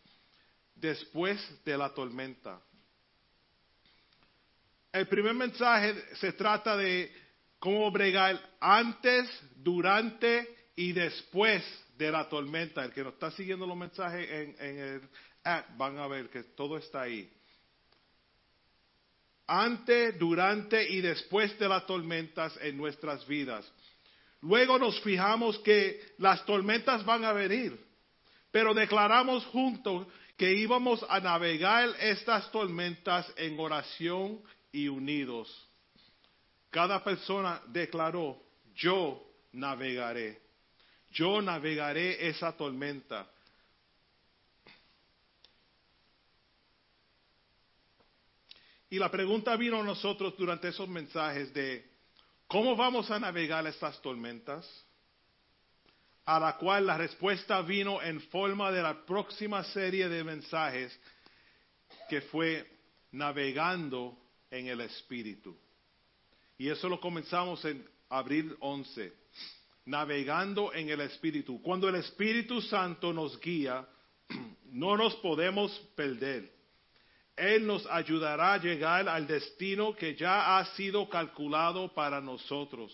[0.75, 2.59] Después de la tormenta.
[4.93, 7.11] El primer mensaje se trata de
[7.59, 9.27] cómo bregar antes,
[9.57, 11.65] durante y después
[11.97, 12.85] de la tormenta.
[12.85, 15.09] El que nos está siguiendo los mensajes en, en el
[15.45, 17.33] app van a ver que todo está ahí.
[19.47, 23.71] Antes, durante y después de las tormentas en nuestras vidas.
[24.43, 27.79] Luego nos fijamos que las tormentas van a venir,
[28.51, 35.69] pero declaramos juntos que íbamos a navegar estas tormentas en oración y unidos.
[36.71, 38.43] Cada persona declaró,
[38.75, 40.41] yo navegaré,
[41.11, 43.29] yo navegaré esa tormenta.
[48.89, 51.91] Y la pregunta vino a nosotros durante esos mensajes de,
[52.47, 54.67] ¿cómo vamos a navegar estas tormentas?
[56.25, 60.99] A la cual la respuesta vino en forma de la próxima serie de mensajes
[62.09, 62.71] que fue
[63.13, 64.22] navegando
[64.53, 65.57] en el Espíritu.
[66.59, 69.13] Y eso lo comenzamos en abril 11,
[69.87, 71.61] navegando en el Espíritu.
[71.63, 73.85] Cuando el Espíritu Santo nos guía,
[74.71, 76.53] no nos podemos perder.
[77.35, 82.93] Él nos ayudará a llegar al destino que ya ha sido calculado para nosotros.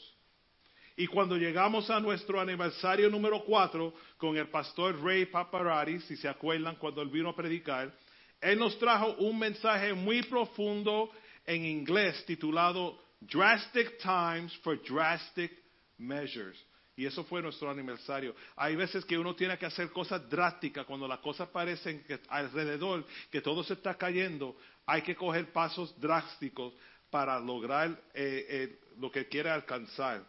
[0.96, 6.28] Y cuando llegamos a nuestro aniversario número 4 con el pastor Ray Paparati, si se
[6.28, 7.92] acuerdan cuando él vino a predicar,
[8.40, 11.11] él nos trajo un mensaje muy profundo
[11.49, 15.51] en inglés titulado Drastic Times for Drastic
[15.96, 16.62] Measures.
[16.94, 18.34] Y eso fue nuestro aniversario.
[18.55, 23.40] Hay veces que uno tiene que hacer cosas drásticas cuando las cosas parecen alrededor, que
[23.40, 24.57] todo se está cayendo.
[24.84, 26.74] Hay que coger pasos drásticos
[27.09, 30.22] para lograr eh, eh, lo que quiere alcanzar.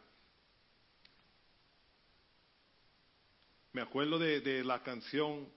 [3.73, 5.49] Me acuerdo de, de la canción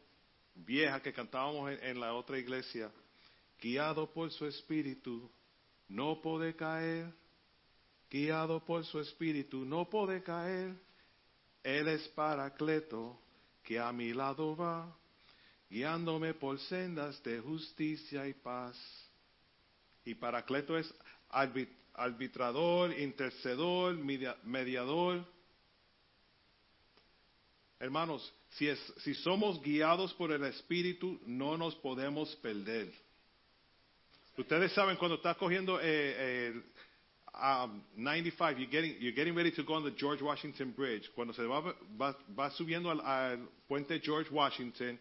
[0.56, 2.90] vieja que cantábamos en, en, la otra iglesia.
[3.60, 5.30] Guiado por su espíritu,
[5.88, 7.12] no puede caer.
[8.10, 10.74] Guiado por su espíritu, no puede caer.
[11.62, 13.18] Él es Paracleto
[13.62, 14.94] que a mi lado va,
[15.70, 18.76] guiándome por sendas de justicia y paz.
[20.04, 20.92] Y Paracleto es
[21.94, 23.96] arbitrador, intercedor,
[24.44, 25.24] mediador.
[27.78, 32.92] Hermanos, si, es, si somos guiados por el Espíritu, no nos podemos perder.
[34.36, 36.62] Ustedes saben cuando está cogiendo eh, eh,
[37.34, 41.10] um, 95, you're getting, you're getting ready to go on the George Washington Bridge.
[41.14, 44.98] Cuando se va, va, va subiendo al, al, puente George Washington,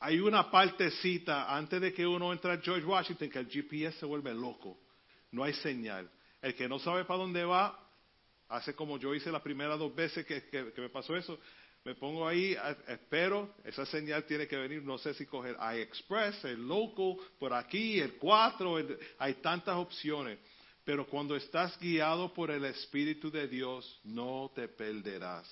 [0.00, 4.06] hay una partecita antes de que uno entre a George Washington que el GPS se
[4.06, 4.78] vuelve loco.
[5.32, 6.10] No hay señal.
[6.42, 7.78] El que no sabe para dónde va,
[8.48, 11.38] hace como yo hice las primeras dos veces que, que me pasó eso,
[11.88, 12.54] me pongo ahí,
[12.86, 17.98] espero, esa señal tiene que venir, no sé si coger iExpress, el local, por aquí,
[17.98, 20.38] el 4, el, hay tantas opciones.
[20.84, 25.48] Pero cuando estás guiado por el Espíritu de Dios, no te perderás.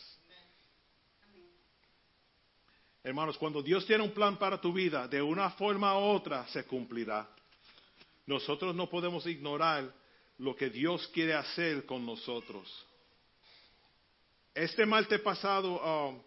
[3.03, 6.65] Hermanos, cuando Dios tiene un plan para tu vida, de una forma u otra se
[6.67, 7.27] cumplirá.
[8.27, 9.91] Nosotros no podemos ignorar
[10.37, 12.87] lo que Dios quiere hacer con nosotros.
[14.57, 16.26] Este martes pasado um,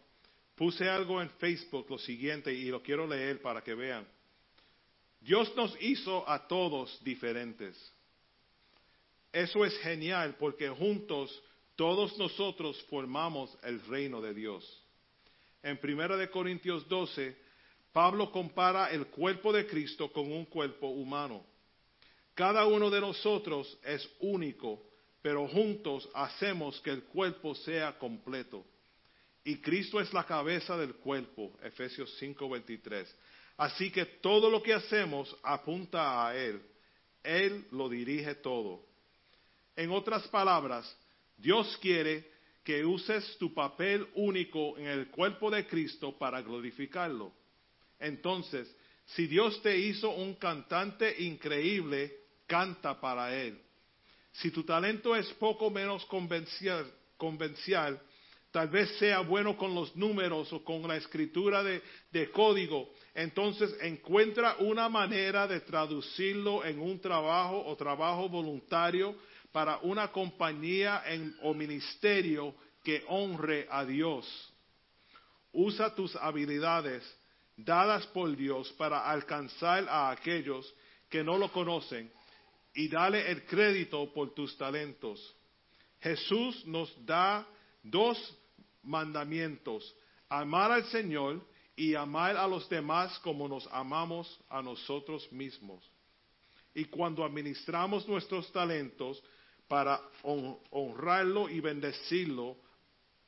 [0.59, 4.05] puse algo en Facebook, lo siguiente, y lo quiero leer para que vean.
[5.21, 7.77] Dios nos hizo a todos diferentes.
[9.31, 11.31] Eso es genial porque juntos
[11.77, 14.83] todos nosotros formamos el reino de Dios.
[15.63, 17.37] En 1 de Corintios 12,
[17.93, 21.41] Pablo compara el cuerpo de Cristo con un cuerpo humano.
[22.33, 24.83] Cada uno de nosotros es único,
[25.21, 28.65] pero juntos hacemos que el cuerpo sea completo.
[29.49, 33.11] Y Cristo es la cabeza del cuerpo, Efesios 5:23.
[33.57, 36.61] Así que todo lo que hacemos apunta a Él.
[37.23, 38.85] Él lo dirige todo.
[39.75, 40.95] En otras palabras,
[41.35, 42.29] Dios quiere
[42.63, 47.33] que uses tu papel único en el cuerpo de Cristo para glorificarlo.
[47.99, 48.71] Entonces,
[49.15, 53.59] si Dios te hizo un cantante increíble, canta para Él.
[54.31, 56.85] Si tu talento es poco menos convencial,
[57.17, 57.99] convencial
[58.51, 61.81] tal vez sea bueno con los números o con la escritura de,
[62.11, 69.15] de código, entonces encuentra una manera de traducirlo en un trabajo o trabajo voluntario
[69.51, 74.25] para una compañía en- o ministerio que honre a Dios.
[75.51, 77.03] Usa tus habilidades
[77.57, 80.73] dadas por Dios para alcanzar a aquellos
[81.09, 82.11] que no lo conocen
[82.73, 85.35] y dale el crédito por tus talentos.
[85.99, 87.45] Jesús nos da
[87.83, 88.17] dos
[88.83, 89.95] mandamientos,
[90.29, 95.83] amar al Señor y amar a los demás como nos amamos a nosotros mismos.
[96.73, 99.21] Y cuando administramos nuestros talentos
[99.67, 102.57] para hon- honrarlo y bendecirlo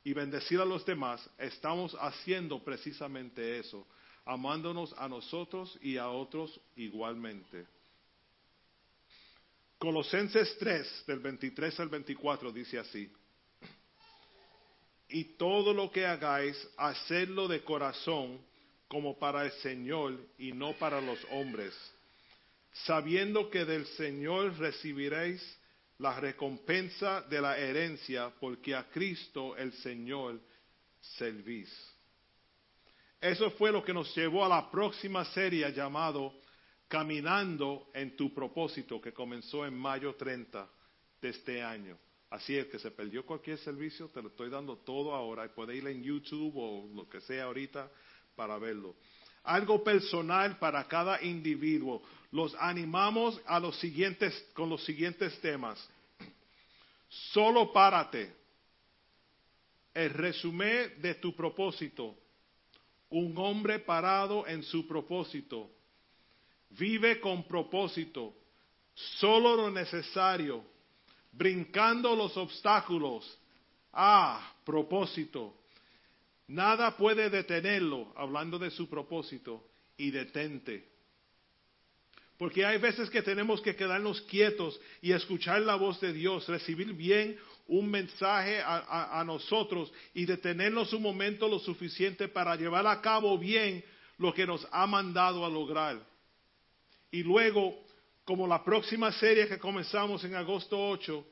[0.04, 3.86] y bendecir a los demás, estamos haciendo precisamente eso,
[4.24, 7.66] amándonos a nosotros y a otros igualmente.
[9.78, 13.10] Colosenses 3, del 23 al 24, dice así.
[15.12, 18.40] Y todo lo que hagáis, hacedlo de corazón
[18.88, 21.74] como para el Señor y no para los hombres,
[22.86, 25.42] sabiendo que del Señor recibiréis
[25.98, 30.40] la recompensa de la herencia, porque a Cristo el Señor
[31.00, 31.70] servís.
[33.20, 36.34] Eso fue lo que nos llevó a la próxima serie llamado
[36.88, 40.68] Caminando en tu propósito, que comenzó en mayo 30
[41.20, 41.98] de este año.
[42.32, 45.86] Así es que se perdió cualquier servicio, te lo estoy dando todo ahora puede ir
[45.86, 47.90] en YouTube o lo que sea ahorita
[48.34, 48.96] para verlo.
[49.44, 52.02] Algo personal para cada individuo.
[52.30, 55.86] Los animamos a los siguientes, con los siguientes temas.
[57.10, 58.34] Solo párate.
[59.92, 62.16] El resumen de tu propósito.
[63.10, 65.68] Un hombre parado en su propósito.
[66.70, 68.34] Vive con propósito.
[68.94, 70.71] Solo lo necesario.
[71.32, 73.38] Brincando los obstáculos.
[73.92, 75.54] Ah, propósito.
[76.48, 79.64] Nada puede detenerlo, hablando de su propósito,
[79.96, 80.88] y detente.
[82.36, 86.92] Porque hay veces que tenemos que quedarnos quietos y escuchar la voz de Dios, recibir
[86.94, 92.86] bien un mensaje a, a- a nosotros y detenernos un momento lo suficiente para llevar
[92.86, 93.84] a cabo bien
[94.18, 96.04] lo que nos ha mandado a lograr.
[97.12, 97.78] Y luego,
[98.24, 101.24] como la próxima serie que comenzamos en agosto 8,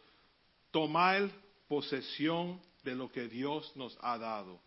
[0.70, 1.30] tomar
[1.68, 4.60] posesión de lo que Dios nos ha dado.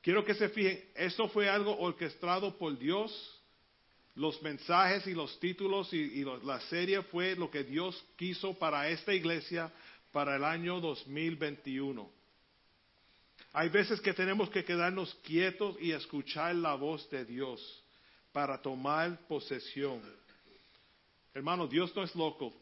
[0.00, 3.34] Quiero que se fijen, esto fue algo orquestado por Dios.
[4.14, 9.14] Los mensajes y los títulos y, la serie fue lo que Dios quiso para esta
[9.14, 9.72] iglesia
[10.12, 12.10] para el año 2021.
[13.52, 17.60] Hay veces que tenemos que quedarnos quietos y escuchar la voz de Dios
[18.32, 20.00] para tomar posesión.
[21.38, 22.52] Hermano, Dios no es loco.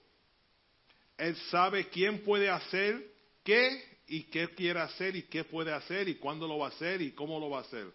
[1.16, 3.10] Él sabe quién puede hacer
[3.42, 7.00] qué y qué quiere hacer y qué puede hacer y cuándo lo va a hacer
[7.00, 7.90] y cómo lo va a hacer.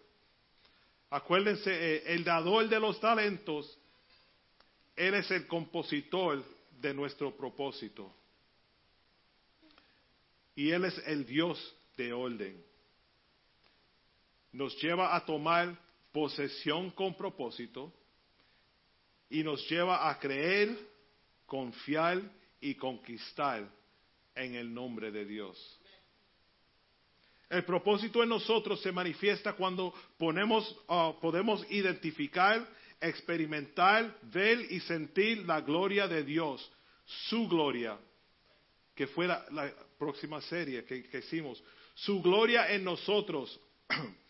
[1.12, 3.78] Acuérdense, eh, el dador de los talentos,
[4.96, 6.44] Él es el compositor
[6.80, 8.12] de nuestro propósito.
[10.56, 12.60] Y Él es el Dios de orden.
[14.52, 15.78] Nos lleva a tomar
[16.12, 17.94] posesión con propósito
[19.32, 20.78] y nos lleva a creer,
[21.46, 22.22] confiar
[22.60, 23.68] y conquistar
[24.36, 25.80] en el nombre de Dios.
[27.50, 32.68] El propósito en nosotros se manifiesta cuando ponemos, ah, podemos identificar,
[33.00, 36.72] experimentar, ver y sentir la gloria de Dios,
[37.06, 37.98] su gloria,
[38.96, 39.46] que fue la,
[39.98, 41.64] próxima serie que, que hicimos,
[41.94, 43.60] su gloria en nosotros,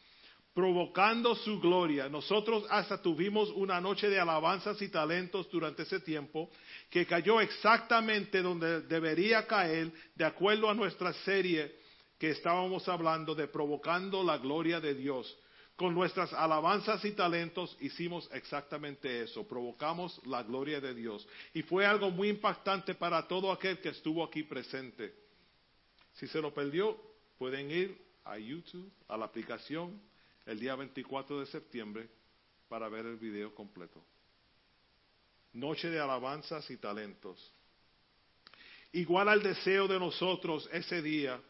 [0.53, 2.09] provocando su gloria.
[2.09, 6.49] Nosotros hasta tuvimos una noche de alabanzas y talentos durante ese tiempo
[6.89, 11.79] que cayó exactamente donde debería caer de acuerdo a nuestra serie
[12.17, 15.37] que estábamos hablando de provocando la gloria de Dios.
[15.75, 21.27] Con nuestras alabanzas y talentos hicimos exactamente eso, provocamos la gloria de Dios.
[21.53, 25.15] Y fue algo muy impactante para todo aquel que estuvo aquí presente.
[26.13, 26.95] Si se lo perdió,
[27.39, 29.99] pueden ir a YouTube, a la aplicación,
[30.45, 32.09] el día 24 de septiembre
[32.67, 34.03] para ver el video completo.
[35.53, 37.53] Noche de alabanzas y talentos.
[38.93, 41.41] Igual al deseo de nosotros ese día,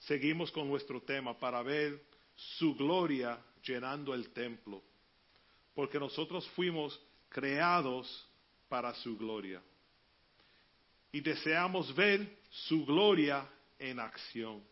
[0.00, 2.02] seguimos con nuestro tema para ver
[2.34, 4.82] su gloria llenando el templo.
[5.74, 8.26] Porque nosotros fuimos creados
[8.68, 9.62] para su gloria.
[11.12, 14.62] Y deseamos ver su gloria en acción.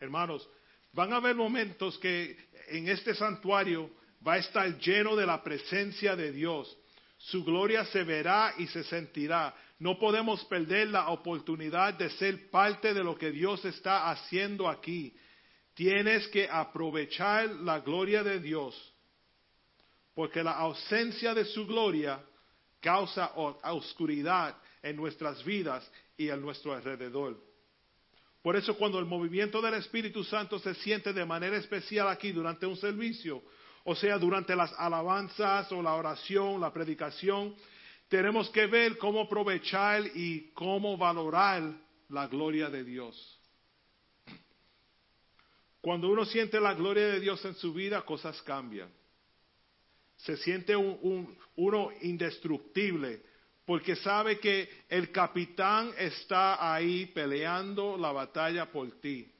[0.00, 0.48] Hermanos,
[0.96, 2.34] van a haber momentos que
[2.68, 3.90] en este santuario
[4.26, 6.74] va a estar lleno de la presencia de Dios.
[7.18, 9.54] Su gloria se verá y se sentirá.
[9.78, 15.14] No podemos perder la oportunidad de ser parte de lo que Dios está haciendo aquí.
[15.74, 18.74] Tienes que aprovechar la gloria de Dios,
[20.14, 22.24] porque la ausencia de su gloria
[22.80, 23.32] causa
[23.64, 25.86] oscuridad en nuestras vidas
[26.16, 27.38] y a nuestro alrededor.
[28.46, 32.64] Por eso cuando el movimiento del Espíritu Santo se siente de manera especial aquí durante
[32.64, 33.42] un servicio,
[33.82, 37.56] o sea, durante las alabanzas o la oración, la predicación,
[38.06, 41.76] tenemos que ver cómo aprovechar y cómo valorar
[42.08, 43.40] la gloria de Dios.
[45.80, 48.92] Cuando uno siente la gloria de Dios en su vida, cosas cambian.
[50.18, 53.24] Se siente uno indestructible
[53.66, 59.30] porque sabe que el capitán está ahí peleando la batalla por ti.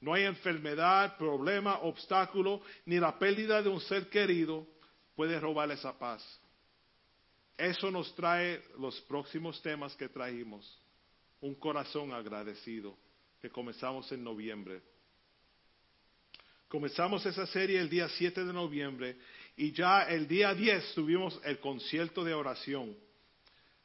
[0.00, 4.66] No hay enfermedad, problema, obstáculo, ni la pérdida de un ser querido
[5.16, 6.22] puede robar esa paz.
[7.58, 10.80] Eso nos trae los próximos temas que traímos.
[11.40, 12.96] Un corazón agradecido,
[13.40, 14.80] que comenzamos en noviembre.
[16.68, 19.16] Comenzamos esa serie el día 7 de noviembre
[19.56, 22.96] y ya el día 10 tuvimos el concierto de oración.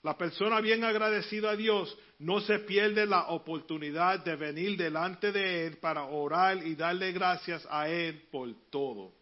[0.01, 5.67] La persona bien agradecida a Dios no se pierde la oportunidad de venir delante de
[5.67, 9.13] Él para orar y darle gracias a Él por todo.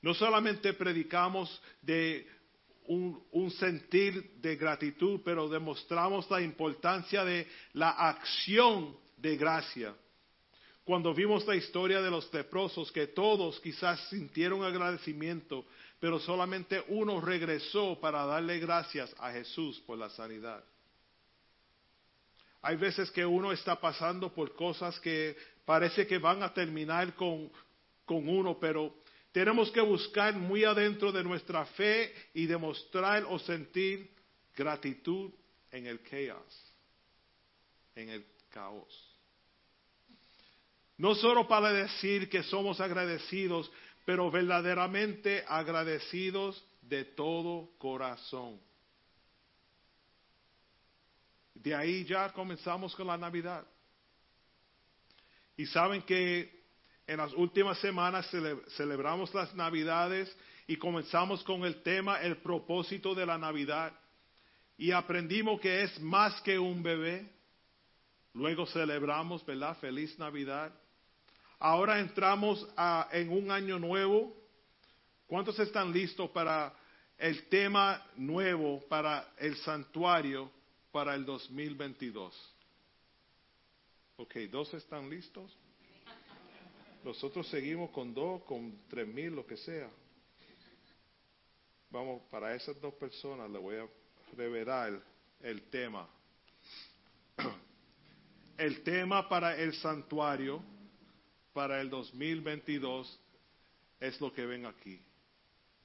[0.00, 2.26] No solamente predicamos de
[2.86, 9.94] un, sentir de gratitud, pero demostramos la importancia de la acción de gracia.
[10.84, 15.64] Cuando vimos la historia de los leprosos, que todos quizás sintieron agradecimiento,
[16.02, 20.64] pero solamente uno regresó para darle gracias a Jesús por la sanidad.
[22.60, 27.52] Hay veces que uno está pasando por cosas que parece que van a terminar con,
[28.04, 28.96] con uno, pero
[29.30, 34.10] tenemos que buscar muy adentro de nuestra fe y demostrar o sentir
[34.56, 35.30] gratitud
[35.70, 36.74] en el caos,
[37.94, 39.08] en el caos.
[40.98, 43.70] No solo para decir que somos agradecidos,
[44.04, 48.60] pero verdaderamente agradecidos de todo corazón.
[51.54, 53.64] De ahí ya comenzamos con la Navidad.
[55.56, 56.62] Y saben que
[57.06, 58.28] en las últimas semanas
[58.76, 60.34] celebramos las Navidades
[60.66, 63.92] y comenzamos con el tema, el propósito de la Navidad.
[64.76, 67.30] Y aprendimos que es más que un bebé.
[68.34, 69.76] Luego celebramos, ¿verdad?
[69.78, 70.72] Feliz Navidad.
[71.64, 72.66] Ahora entramos
[73.12, 74.36] en un año nuevo.
[75.28, 76.74] ¿Cuántos están listos para
[77.16, 80.50] el tema nuevo, para el santuario,
[80.90, 82.34] para el 2022?
[84.16, 85.56] Ok, ¿dos están listos?
[87.04, 89.88] Nosotros seguimos con dos, con tres mil, lo que sea.
[91.90, 93.86] Vamos, para esas dos personas le voy a
[94.36, 95.00] revelar
[95.40, 96.08] el tema.
[98.58, 100.62] El tema para el santuario
[101.52, 103.20] para el 2022
[104.00, 105.00] es lo que ven aquí.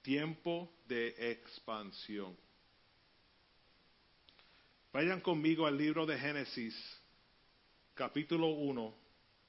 [0.01, 2.36] Tiempo de expansión.
[4.93, 6.76] Vayan conmigo al libro de Génesis,
[7.93, 8.95] capítulo 1,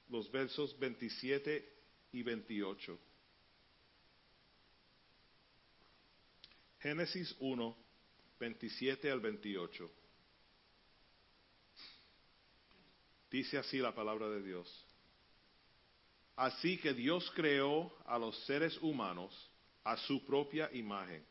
[0.09, 1.73] los versos 27
[2.11, 2.99] y 28.
[6.79, 7.77] Génesis 1,
[8.39, 9.91] 27 al 28.
[13.31, 14.88] Dice así la palabra de Dios.
[16.39, 19.51] Así que Dios creó a los seres humanos
[19.83, 21.21] a su propia imagen.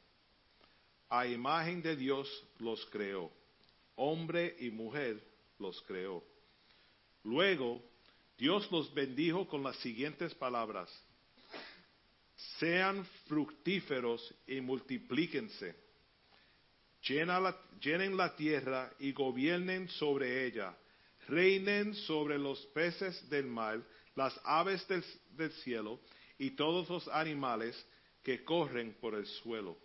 [1.08, 2.28] A imagen de Dios
[2.58, 3.32] los creó.
[3.96, 5.18] Hombre y mujer
[5.58, 6.22] los creó.
[7.24, 7.82] Luego,
[8.36, 10.90] Dios los bendijo con las siguientes palabras.
[12.58, 15.74] Sean fructíferos y multiplíquense.
[17.00, 20.76] llenen la tierra y gobiernen sobre ella.
[21.28, 23.82] Reinen sobre los peces del mar
[24.18, 26.00] las aves del, cielo
[26.38, 27.74] y todos los animales
[28.24, 29.78] que corren por el suelo.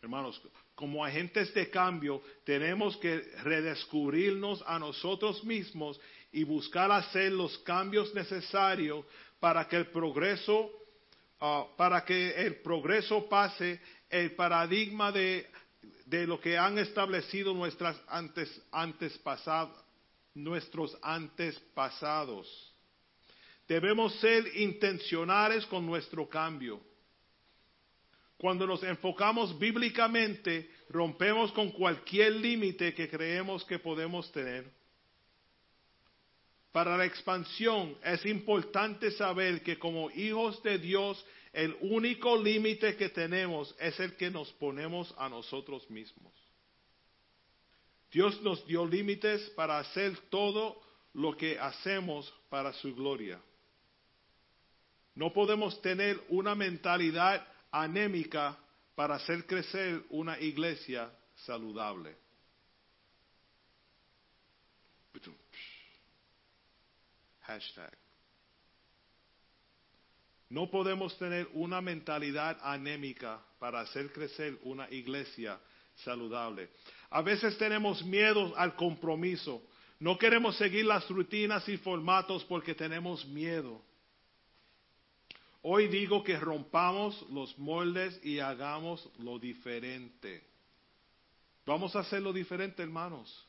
[0.00, 0.40] Hermanos,
[0.74, 6.00] como agentes de cambio tenemos que redescubrirnos a nosotros mismos
[6.32, 9.04] y buscar hacer los cambios necesarios
[9.38, 10.70] para que el progreso,
[11.40, 15.46] ah, para que el progreso pase el paradigma de,
[16.06, 19.76] de lo que han establecido nuestras antes, antes pasadas,
[20.34, 22.74] nuestros antepasados.
[23.68, 26.80] Debemos ser intencionales con nuestro cambio.
[28.36, 34.68] Cuando nos enfocamos bíblicamente, rompemos con cualquier límite que creemos que podemos tener.
[36.72, 43.10] Para la expansión es importante saber que como hijos de Dios, el único límite que
[43.10, 46.32] tenemos es el que nos ponemos a nosotros mismos.
[48.12, 50.78] Dios nos dio límites para hacer todo
[51.14, 53.40] lo que hacemos para su gloria.
[55.14, 58.58] No podemos tener una mentalidad anémica
[58.94, 61.10] para hacer crecer una iglesia
[61.46, 62.14] saludable.
[67.40, 67.96] Hashtag.
[70.50, 75.58] No podemos tener una mentalidad anémica para hacer crecer una iglesia
[76.02, 76.70] saludable.
[77.10, 79.62] A veces tenemos miedo al compromiso.
[80.00, 83.80] No queremos seguir las rutinas y formatos porque tenemos miedo.
[85.62, 90.42] Hoy digo que rompamos los moldes y hagamos lo diferente.
[91.64, 93.46] Vamos a hacerlo diferente, hermanos.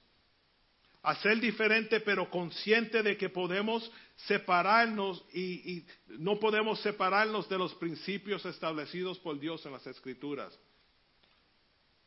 [1.01, 8.45] Hacer diferente, pero consciente de que podemos separarnos y, no podemos separarnos de los principios
[8.45, 10.57] establecidos por Dios en las Escrituras.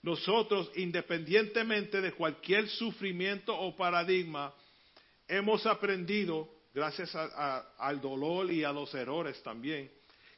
[0.07, 4.55] Nosotros, independientemente de cualquier sufrimiento o paradigma,
[5.27, 9.91] hemos aprendido, gracias al dolor y a los errores también,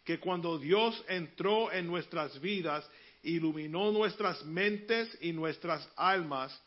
[0.07, 2.89] que cuando Dios entró en nuestras vidas,
[3.23, 6.59] iluminó nuestras mentes y nuestras almas,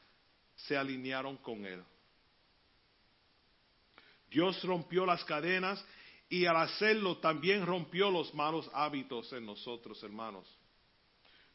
[0.55, 1.81] se alinearon con Él.
[4.29, 5.83] Dios rompió las cadenas
[6.29, 10.60] y al hacerlo también rompió los malos hábitos en nosotros, hermanos.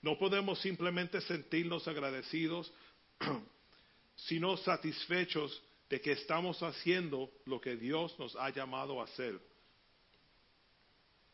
[0.07, 2.73] No podemos simplemente sentirnos agradecidos,
[4.15, 5.61] sino satisfechos
[5.91, 9.37] de que estamos haciendo lo que Dios nos ha llamado a hacer.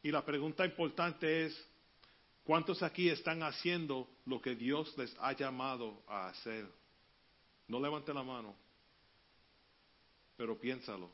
[0.03, 1.67] Y la pregunta importante es,
[2.45, 6.67] ¿cuántos aquí están haciendo lo que Dios les ha llamado a hacer?
[7.69, 8.57] No levante la mano,
[10.35, 11.11] pero piénsalo.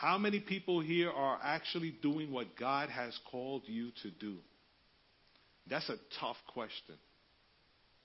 [0.00, 4.38] How many people here are actually doing what God has called you to do?
[5.68, 6.96] That's a tough question.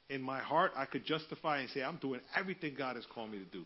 [0.10, 3.40] In my heart, I could justify and say, I'm doing everything God has called me
[3.40, 3.66] to do.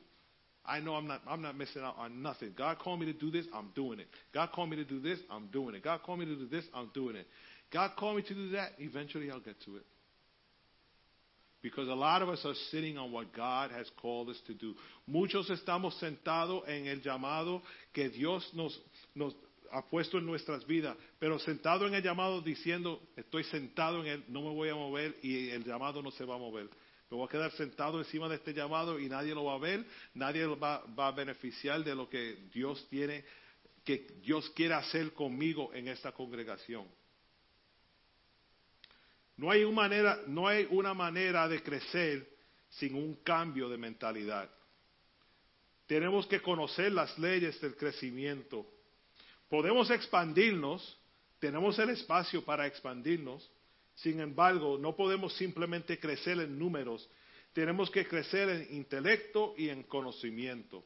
[0.65, 2.53] I know I'm not, I'm not missing out on nothing.
[2.57, 4.07] God called me to do this, I'm doing it.
[4.33, 5.83] God called me to do this, I'm doing it.
[5.83, 7.25] God called me to do this, I'm doing it.
[7.71, 9.85] God called me to do that, eventually I'll get to it.
[11.61, 14.73] Because a lot of us are sitting on what God has called us to do.
[15.07, 17.61] Muchos estamos sentados en el llamado
[17.93, 18.77] que Dios nos,
[19.15, 19.33] nos
[19.71, 24.23] ha puesto en nuestras vidas, pero sentado en el llamado diciendo, estoy sentado en él,
[24.27, 26.69] no me voy a mover y el llamado no se va a mover.
[27.09, 29.85] Me voy a quedar sentado encima de este llamado y nadie lo va a ver,
[30.13, 33.23] nadie va, va a beneficiar de lo que Dios tiene,
[33.83, 36.87] que Dios quiere hacer conmigo en esta congregación.
[39.37, 42.29] No hay, una manera, no hay una manera de crecer
[42.69, 44.49] sin un cambio de mentalidad.
[45.87, 48.65] Tenemos que conocer las leyes del crecimiento.
[49.51, 50.97] Podemos expandirnos,
[51.37, 53.51] tenemos el espacio para expandirnos,
[53.95, 57.05] sin embargo, no podemos simplemente crecer en números,
[57.51, 60.85] tenemos que crecer en intelecto y en conocimiento.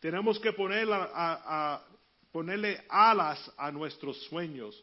[0.00, 0.88] Tenemos que poner
[2.32, 4.74] ponerle alas a nuestros sueños,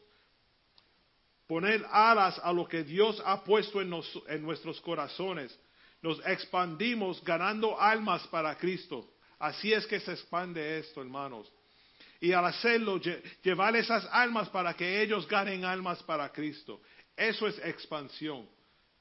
[1.47, 3.93] poner alas a lo que Dios ha puesto en,
[4.29, 5.59] en nuestros corazones.
[6.01, 9.09] Nos expandimos ganando almas para Cristo.
[9.39, 11.51] Así es que se expande esto, hermanos.
[12.25, 12.99] Y al hacerlo,
[13.43, 16.81] llevar esas almas para que ellos ganen almas para Cristo.
[17.15, 18.47] Eso es expansión.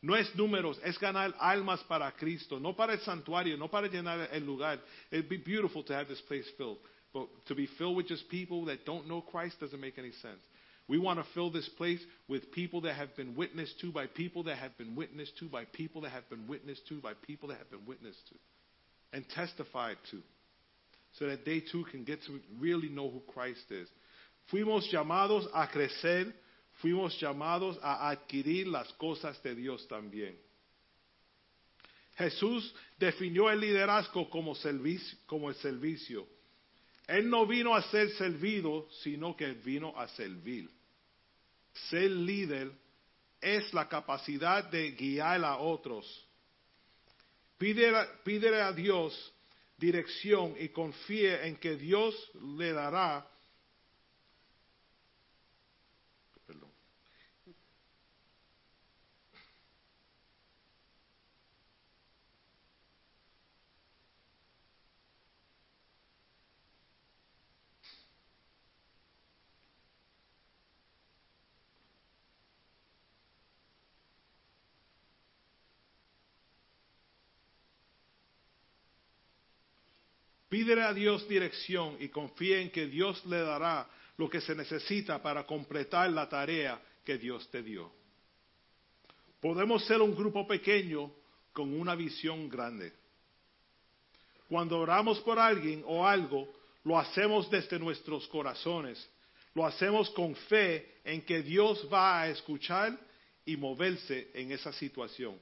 [0.03, 4.29] No es números, es ganar almas para Cristo, no para el santuario, no para llenar
[4.31, 4.79] el lugar.
[5.11, 6.77] It'd be beautiful to have this place filled,
[7.15, 10.43] but to be filled with just people that don't know Christ doesn't make any sense.
[10.87, 14.43] We want to fill this place with people that have been witnessed to by people
[14.43, 17.57] that have been witnessed to by people that have been witnessed to by people that
[17.57, 18.35] have been witnessed to
[19.15, 20.21] and testified to
[21.19, 23.89] so that they too can get to really know who Christ is.
[24.51, 26.33] Fuimos llamados a crecer,
[26.83, 30.37] fuimos llamados a adquirir las cosas de Dios también.
[32.17, 36.27] Jesús definió el liderazgo como, servicio, como el servicio.
[37.07, 40.71] Él no vino a ser servido, sino que vino a servir.
[41.91, 42.71] Ser líder
[43.41, 46.07] es la capacidad de guiar a otros.
[47.59, 49.34] Pídele, pídele a Dios
[49.79, 52.15] dirección y confíe en que Dios
[52.57, 53.27] le dará
[80.55, 85.21] Pídele a Dios dirección y confía en que Dios le dará lo que se necesita
[85.21, 87.91] para completar la tarea que Dios te dio.
[89.41, 91.11] Podemos ser un grupo pequeño
[91.53, 92.93] con una visión grande.
[94.49, 96.49] Cuando oramos por alguien o algo,
[96.85, 99.11] lo hacemos desde nuestros corazones.
[99.55, 102.97] Lo hacemos con fe en que Dios va a escuchar
[103.45, 105.37] y moverse en esa situación.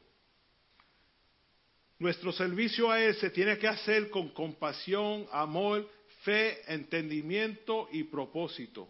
[2.02, 5.88] Nuestro servicio a Él se tiene que hacer con compasión, amor,
[6.24, 8.88] fe, entendimiento y propósito.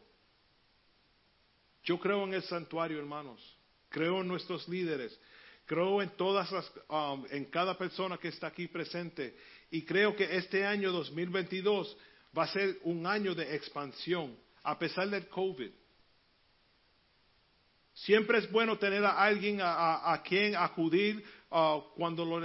[1.85, 3.39] Yo creo en el santuario, hermanos.
[3.91, 5.21] Creo en nuestros líderes.
[5.67, 9.37] Creo en todas las, um, en cada persona que está aquí presente.
[9.71, 11.95] Y creo que este año 2022
[12.37, 15.71] va a ser un año de expansión, a pesar del COVID.
[17.93, 22.41] Siempre es bueno tener a alguien a, quien acudir uh, cuando, lo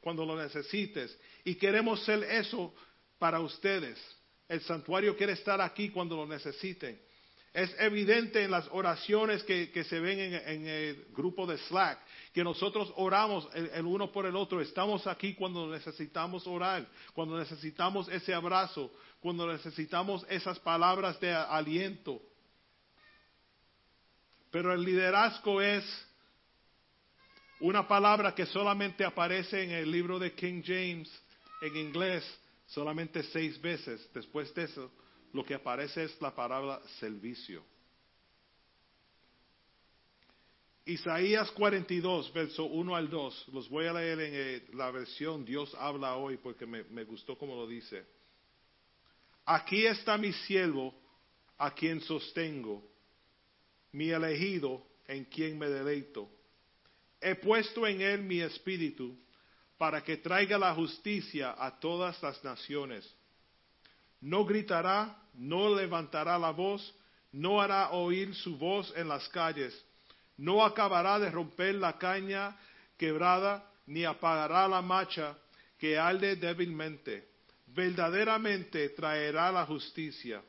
[0.00, 1.16] cuando lo necesites.
[1.44, 2.74] Y queremos ser eso
[3.18, 3.98] para ustedes.
[4.48, 6.98] El santuario quiere estar aquí cuando lo necesiten.
[7.52, 11.98] Es evidente en las oraciones que, se ven en, el grupo de Slack,
[12.32, 14.60] que nosotros oramos el, uno por el otro.
[14.60, 22.22] Estamos aquí cuando necesitamos orar, cuando necesitamos ese abrazo, cuando necesitamos esas palabras de aliento.
[24.50, 25.84] Pero el liderazgo es
[27.60, 31.10] una palabra que solamente aparece en el libro de King James
[31.60, 32.24] en inglés
[32.66, 34.08] solamente seis veces.
[34.14, 34.90] Después de eso,
[35.32, 37.64] lo que aparece es la palabra servicio.
[40.84, 45.74] Isaías 42, verso 1 al 2, los voy a leer en eh, la versión Dios
[45.78, 48.06] habla hoy porque me, me gustó como lo dice.
[49.44, 50.94] Aquí está mi siervo,
[51.58, 52.82] a quien sostengo,
[53.92, 56.30] mi elegido, en quien me deleito.
[57.20, 59.16] He puesto en él mi espíritu
[59.76, 63.08] para que traiga la justicia a todas las naciones.
[64.20, 66.94] No gritará, no levantará la voz,
[67.32, 69.74] no hará oír su voz en las calles,
[70.36, 72.56] no acabará de romper la caña
[72.96, 75.36] quebrada, ni apagará la macha
[75.78, 77.28] que arde débilmente.
[77.66, 80.42] Verdaderamente traerá la justicia.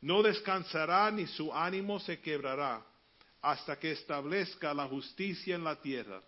[0.00, 2.84] No descansará ni su ánimo se quebrará
[3.42, 6.22] hasta que establezca la justicia en la tierra.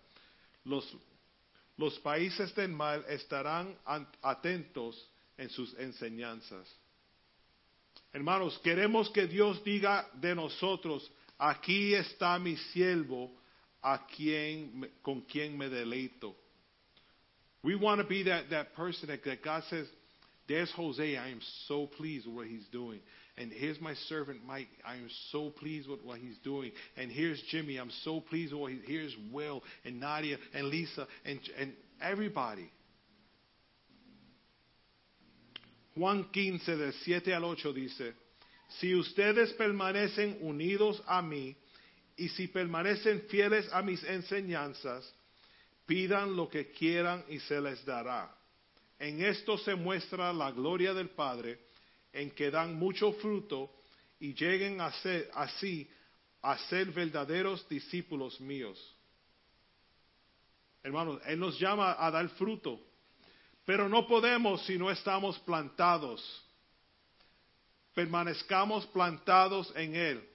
[0.65, 0.85] Los,
[1.77, 3.75] los países del mal estarán
[4.21, 6.67] atentos en sus enseñanzas.
[8.13, 13.31] Hermanos, queremos que Dios diga de nosotros, aquí está mi siervo,
[13.81, 16.35] a quien, con quien me deleito.
[17.63, 19.87] We want to be that, person that God says,
[20.47, 22.99] there's Jose, I am so pleased with what he's doing.
[23.37, 24.69] And here's my servant Mike.
[24.85, 26.71] I am so pleased with what he's doing.
[26.95, 27.77] And here's Jimmy.
[27.77, 32.71] I'm so pleased with what he, here's Will and Nadia and Lisa and, and everybody.
[35.95, 38.13] Juan 15, del 7 al 8 dice,
[38.79, 41.55] si ustedes permanecen unidos a mí
[42.17, 45.09] y si permanecen fieles a mis enseñanzas,
[45.85, 48.29] pidan lo que quieran y se les dará.
[48.99, 51.59] En esto se muestra la gloria del Padre,
[52.15, 53.69] en que dan mucho fruto
[54.19, 55.87] y lleguen a ser así
[56.41, 58.79] a ser verdaderos discípulos míos.
[60.81, 62.79] Hermanos, Él nos llama a dar fruto.
[63.65, 66.21] Pero no podemos si no estamos plantados.
[67.95, 70.29] Permanezcamos plantados en Él.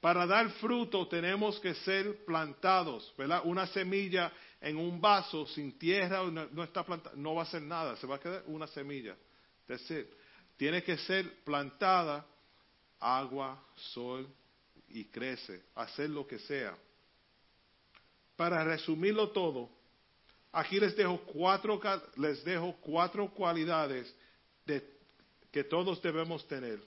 [0.00, 3.42] Para dar fruto tenemos que ser plantados, ¿verdad?
[3.44, 7.96] Una semilla en un vaso sin tierra no, está plantada, no va a hacer nada,
[7.96, 9.16] se va a quedar una semilla.
[9.68, 10.19] decir,
[10.60, 12.26] tiene que ser plantada,
[12.98, 13.58] agua,
[13.94, 14.28] sol
[14.88, 16.76] y crece, hacer lo que sea.
[18.36, 19.70] Para resumirlo todo,
[20.52, 21.80] Aquí les dejo cuatro,
[22.16, 24.12] les dejo cuatro cualidades
[24.66, 24.82] de,
[25.52, 26.82] que todos debemos tener.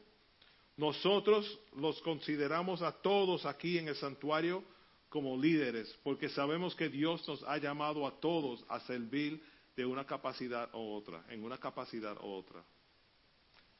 [0.75, 4.63] Nosotros los consideramos a todos aquí en el santuario
[5.07, 9.41] como líderes, porque sabemos que Dios nos ha llamado a todos a servir
[9.77, 12.63] de una capacidad u otra, en una capacidad u otra.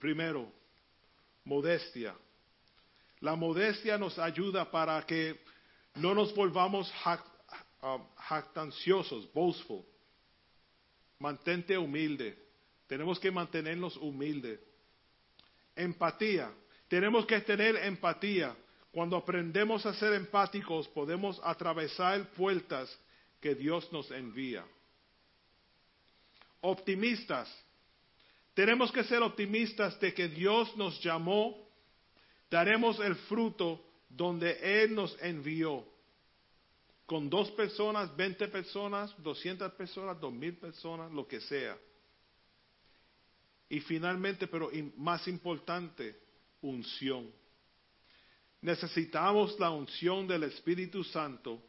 [0.03, 0.51] Primero,
[1.45, 2.13] modestia.
[3.21, 5.39] La modestia nos ayuda para que
[5.95, 6.91] no nos volvamos
[7.83, 9.83] Um, jactanciosos, boastful.
[11.19, 12.33] Mantente humilde.
[12.87, 14.59] Tenemos que mantenernos humildes.
[15.75, 16.49] Empatía.
[16.87, 18.55] Tenemos que tener empatía.
[18.91, 22.97] Cuando aprendemos a ser empáticos, podemos atravesar puertas
[23.41, 24.65] que Dios nos envía.
[26.61, 27.49] Optimistas.
[28.53, 31.67] Tenemos que ser optimistas de que Dios nos llamó,
[32.49, 35.85] daremos el fruto donde Él nos envió
[37.05, 41.77] con dos personas, veinte personas, doscientas personas, dos mil personas, lo que sea.
[43.69, 46.19] Y finalmente, pero más importante,
[46.61, 47.31] unción.
[48.61, 51.61] Necesitamos la unción del Espíritu Santo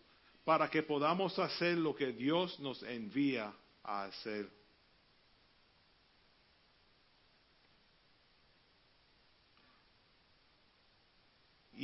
[0.44, 3.52] para que podamos hacer lo que Dios nos envía
[3.82, 4.48] a hacer.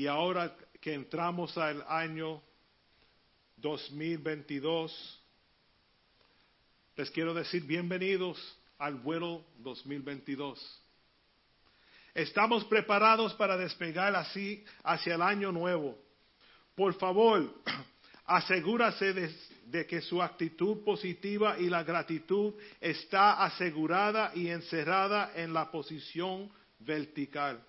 [0.01, 2.41] Y ahora que entramos al año
[3.59, 5.21] 2022,
[6.97, 8.39] les quiero decir bienvenidos
[8.79, 10.59] al vuelo 2022.
[12.15, 15.99] Estamos preparados para despegar así hacia el año nuevo.
[16.75, 17.61] Por favor,
[18.25, 19.37] asegúrase de,
[19.67, 26.51] de que su actitud positiva y la gratitud está asegurada y encerrada en la posición
[26.79, 27.63] vertical.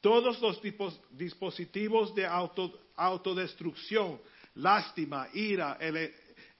[0.00, 0.60] Todos los
[1.10, 4.20] dispositivos de auto- autodestrucción,
[4.54, 6.12] lástima, ira, el,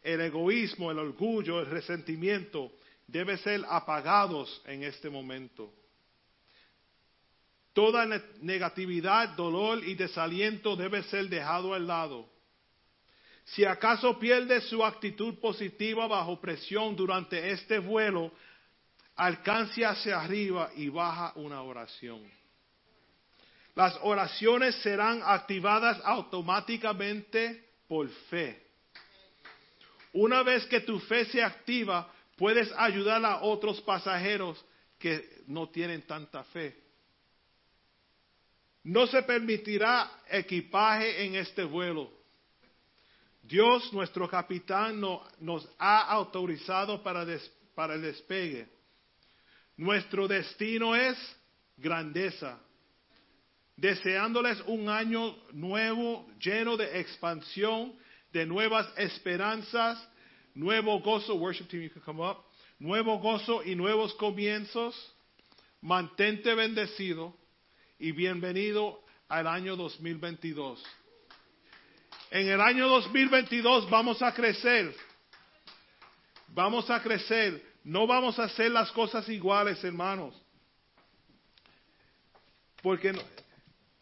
[0.02, 2.72] el egoísmo, el orgullo, el resentimiento,
[3.06, 5.72] deben ser apagados en este momento.
[7.72, 12.28] Toda ne- negatividad, dolor y desaliento debe ser dejado al lado.
[13.44, 18.32] Si acaso pierde su actitud positiva bajo presión durante este vuelo,
[19.16, 22.20] alcance hacia arriba y baja una oración.
[23.81, 28.62] Las oraciones serán activadas automáticamente por fe.
[30.12, 34.62] Una vez que tu fe se activa, puedes ayudar a otros pasajeros
[34.98, 36.77] que no tienen tanta fe.
[38.85, 42.12] No se permitirá equipaje en este vuelo.
[43.40, 47.23] Dios, nuestro capitán, no- nos ha autorizado para
[47.94, 48.69] el despegue.
[49.78, 51.16] Nuestro destino es
[51.78, 52.61] grandeza.
[53.81, 57.94] Deseándoles un año nuevo, lleno de expansión,
[58.31, 59.98] de nuevas esperanzas,
[60.55, 61.35] nuevo gozo.
[61.36, 62.44] Worship team, you can come up.
[62.78, 64.94] Nuevo gozo y nuevos comienzos.
[65.81, 67.35] Mantente bendecido
[67.98, 70.85] y bienvenido al año 2022.
[72.32, 74.94] En el año 2022 vamos a crecer.
[76.48, 77.65] Vamos a crecer.
[77.82, 80.35] No vamos a hacer las cosas iguales, hermanos.
[82.82, 83.15] Porque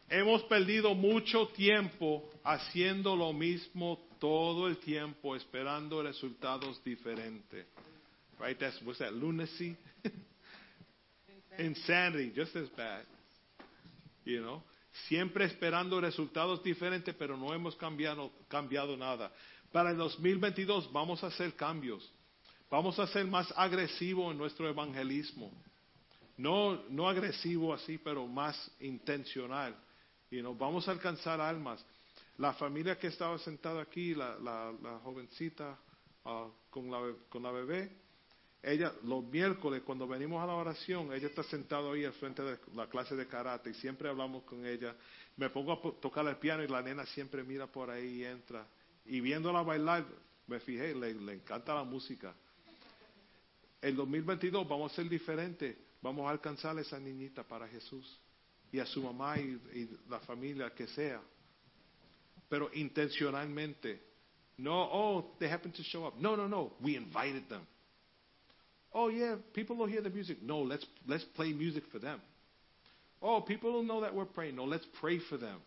[0.08, 7.66] hemos perdido mucho tiempo haciendo lo mismo todo el tiempo, esperando resultados diferentes.
[8.38, 8.58] Right?
[8.58, 9.12] That's, what's that?
[9.12, 9.76] Lunacy?
[11.58, 13.04] Insanity, just as bad.
[14.24, 14.62] You know?
[15.08, 19.30] Siempre esperando resultados diferentes, pero no hemos cambiado, cambiado nada.
[19.72, 22.10] Para el 2022 vamos a hacer cambios.
[22.70, 25.50] Vamos a ser más agresivos en nuestro evangelismo.
[26.36, 29.74] No, no agresivo así, pero más intencional.
[30.30, 31.84] You know, vamos a alcanzar almas.
[32.36, 34.72] La familia que estaba sentada aquí, la,
[35.02, 35.78] jovencita
[36.24, 37.90] ah, con, la, con la bebé,
[38.62, 42.58] ella los miércoles cuando venimos a la oración, ella está sentada ahí al frente de
[42.74, 44.94] la clase de karate y siempre hablamos con ella.
[45.36, 48.66] Me pongo a tocar el piano y la nena siempre mira por ahí y entra.
[49.06, 50.04] Y viéndola bailar,
[50.46, 52.34] me fijé, le, le encanta la música.
[53.80, 55.76] El 2022 vamos a ser diferentes.
[56.02, 58.20] Vamos a alcanzar a esa niñita para Jesús
[58.72, 61.20] y a su mamá y, y la familia que sea.
[62.48, 64.00] Pero intencionalmente.
[64.58, 66.14] No, oh, they happen to show up.
[66.18, 66.72] No, no, no.
[66.82, 67.66] We invited them.
[68.92, 70.42] Oh yeah, people will hear the music.
[70.42, 72.20] No, let's let's play music for them.
[73.20, 74.56] Oh, people will know that we're praying.
[74.56, 75.60] No, let's pray for them.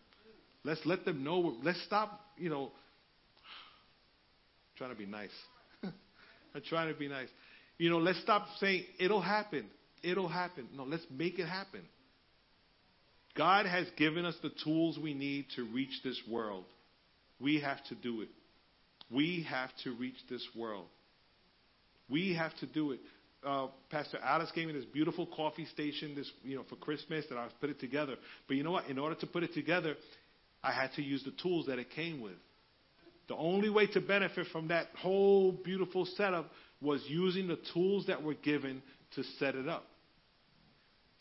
[0.64, 1.54] Let's let them know.
[1.62, 2.20] Let's stop.
[2.36, 2.72] You know,
[4.76, 5.30] trying to be nice.
[5.82, 7.28] I'm trying to be nice.
[7.78, 9.66] You know, let's stop saying it'll happen.
[10.02, 10.68] It'll happen.
[10.74, 11.82] No, let's make it happen.
[13.36, 16.64] God has given us the tools we need to reach this world.
[17.40, 18.28] We have to do it.
[19.10, 20.86] We have to reach this world.
[22.08, 23.00] We have to do it.
[23.44, 27.36] Uh, Pastor Alice gave me this beautiful coffee station this you know for Christmas that
[27.36, 28.16] I put it together.
[28.46, 28.86] But you know what?
[28.86, 29.96] In order to put it together,
[30.62, 32.36] I had to use the tools that it came with.
[33.28, 36.50] The only way to benefit from that whole beautiful setup
[36.80, 38.82] was using the tools that were given
[39.14, 39.86] to set it up.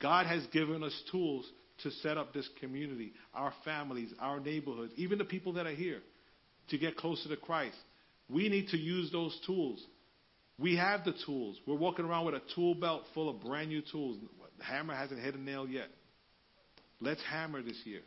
[0.02, 1.50] God has given us tools
[1.84, 6.00] to set up this community, our families, our neighborhoods, even the people that are here
[6.70, 7.78] to get closer to Christ.
[8.30, 9.84] We need to use those tools.
[10.58, 11.58] We have the tools.
[11.66, 14.18] We're walking around with a tool belt full of brand new tools.
[14.58, 15.88] The hammer hasn't hit a nail yet.
[17.00, 18.02] Let's hammer this year.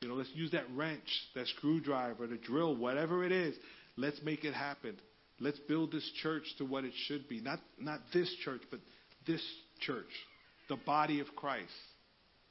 [0.00, 3.54] You know, let's use that wrench, that screwdriver, the drill, whatever it is.
[3.96, 4.96] Let's make it happen.
[5.38, 7.40] Let's build this church to what it should be.
[7.40, 8.80] Not not this church, but
[9.26, 9.42] this
[9.80, 10.08] church,
[10.68, 11.68] the body of Christ.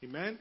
[0.04, 0.40] Amen.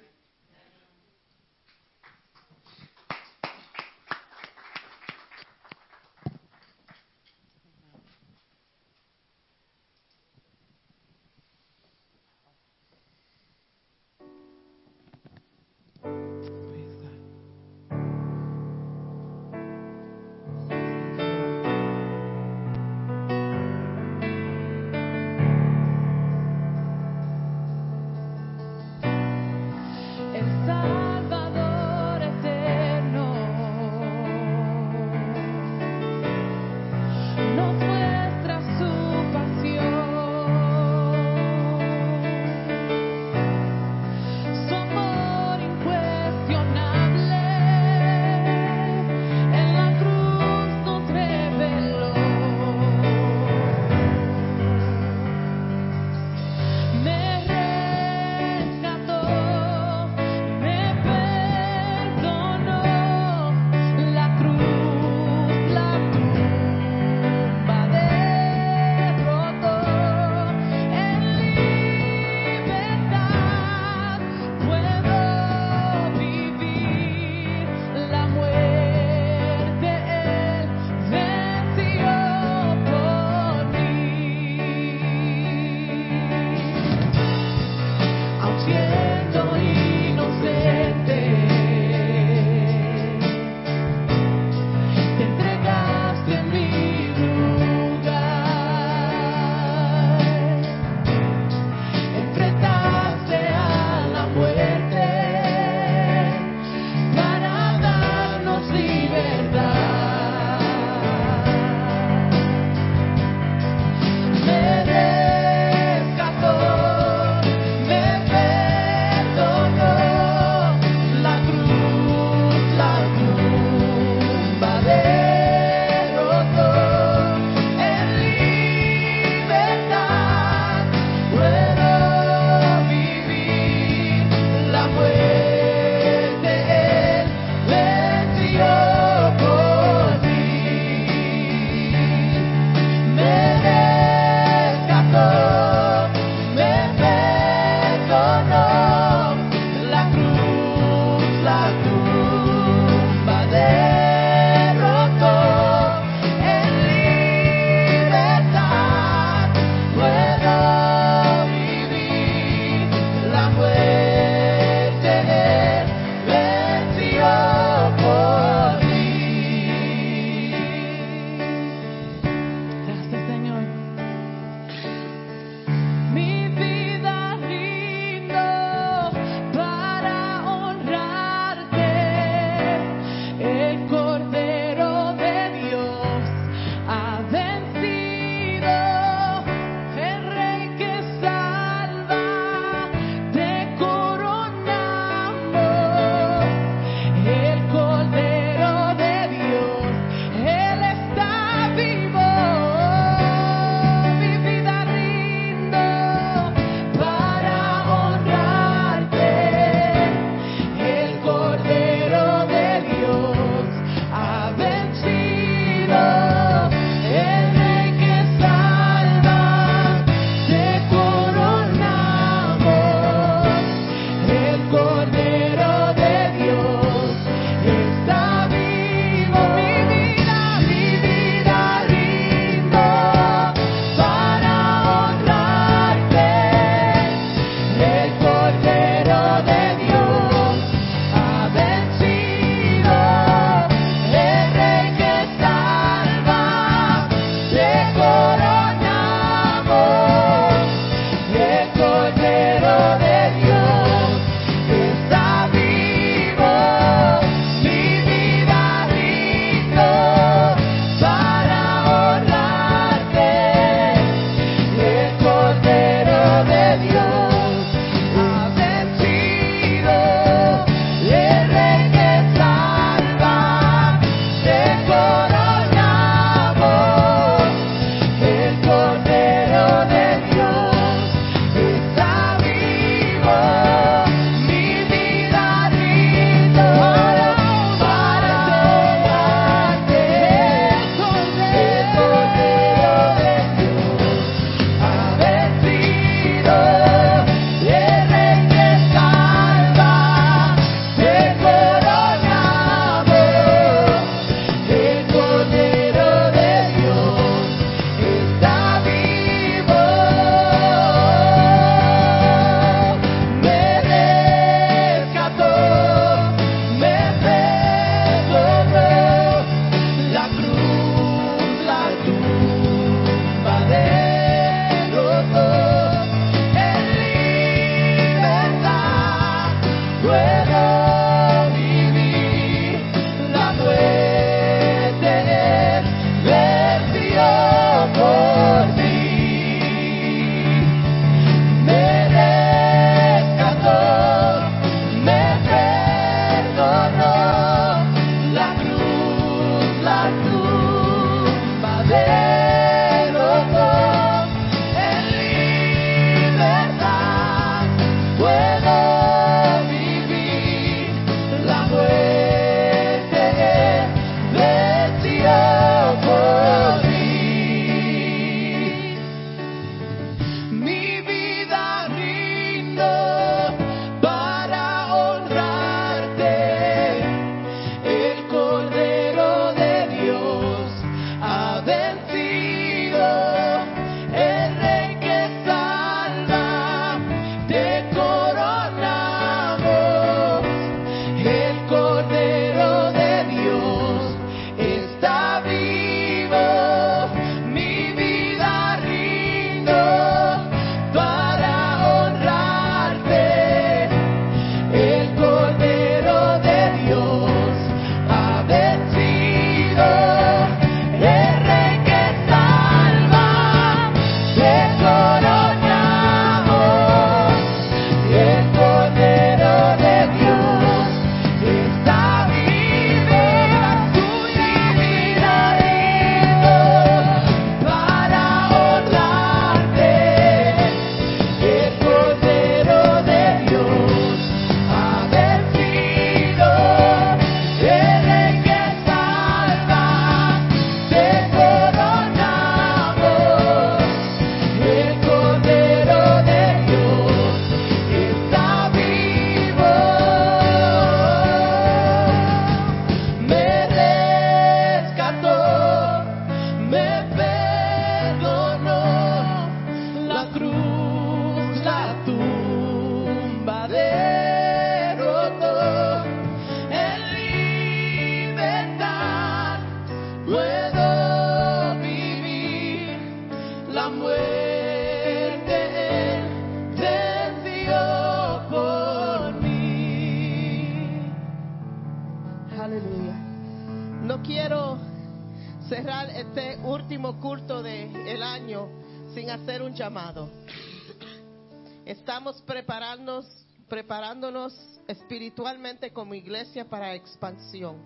[494.29, 497.77] Preparándonos espiritualmente como iglesia para expansión.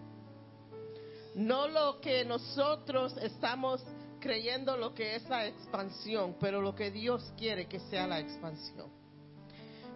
[1.35, 3.82] No lo que nosotros estamos
[4.20, 8.90] creyendo lo que es la expansión, pero lo que Dios quiere que sea la expansión.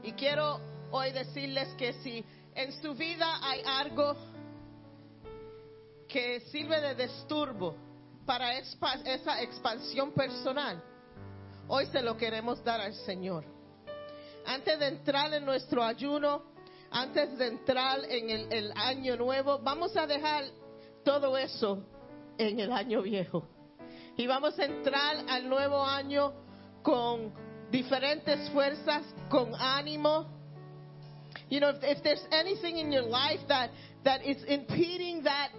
[0.02, 0.60] Y quiero
[0.90, 2.24] hoy decirles que si
[2.54, 4.16] en su vida hay algo
[6.08, 7.74] que sirve de disturbo
[8.24, 10.82] para esa expansión personal,
[11.68, 13.55] hoy se lo queremos dar al Señor.
[14.46, 16.42] Antes de entrar en nuestro ayuno,
[16.90, 20.44] antes de entrar en el, el año nuevo, vamos a dejar
[21.04, 21.82] todo eso
[22.38, 23.48] en el año viejo.
[24.16, 26.32] Y vamos a entrar al nuevo año
[26.82, 27.32] con
[27.70, 30.26] diferentes fuerzas, con ánimo.
[31.48, 33.70] You know, if, if there's anything in your life that,
[34.04, 35.50] that is impeding that,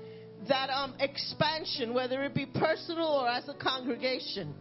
[0.47, 4.53] that um, expansion, whether it be personal or as a congregation,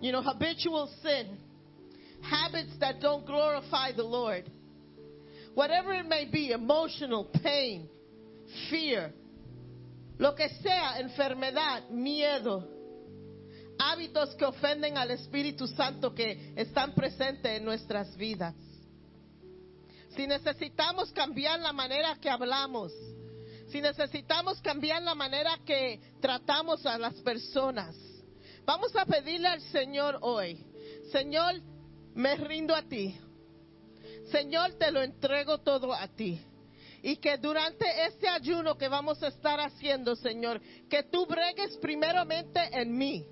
[0.00, 1.38] you know, habitual sin,
[2.24, 4.50] habits that don't glorify the Lord,
[5.54, 7.88] whatever it may be, emotional pain,
[8.70, 9.12] fear,
[10.18, 12.68] lo que sea, enfermedad, miedo,
[13.78, 18.54] hábitos que ofenden al Espíritu Santo que están presentes en nuestras vidas.
[20.16, 22.92] Si necesitamos cambiar la manera que hablamos,
[23.70, 27.96] si necesitamos cambiar la manera que tratamos a las personas,
[28.64, 30.64] vamos a pedirle al Señor hoy,
[31.10, 31.60] Señor,
[32.14, 33.16] me rindo a ti.
[34.30, 36.40] Señor, te lo entrego todo a ti.
[37.02, 42.60] Y que durante este ayuno que vamos a estar haciendo, Señor, que tú bregues primeramente
[42.72, 43.26] en mí.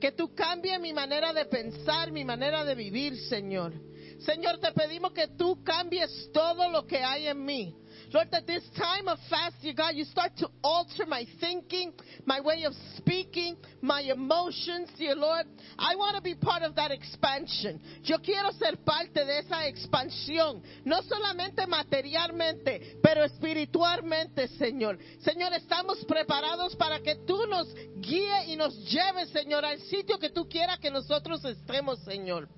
[0.00, 3.72] Que tú cambies mi manera de pensar, mi manera de vivir, Señor.
[4.20, 7.76] Señor, te pedimos que tú cambies todo lo que hay en mí.
[8.12, 11.92] Lord, that this time of fast, dear God, you start to alter my thinking,
[12.26, 15.46] my way of speaking, my emotions, dear Lord.
[15.78, 17.80] I want to be part of that expansion.
[18.02, 24.98] Yo quiero ser parte de esa expansión, no solamente materialmente, pero espiritualmente, Señor.
[25.20, 30.30] Señor, estamos preparados para que tú nos guíes y nos lleves, Señor, al sitio que
[30.30, 32.48] tú quieras que nosotros estemos, Señor.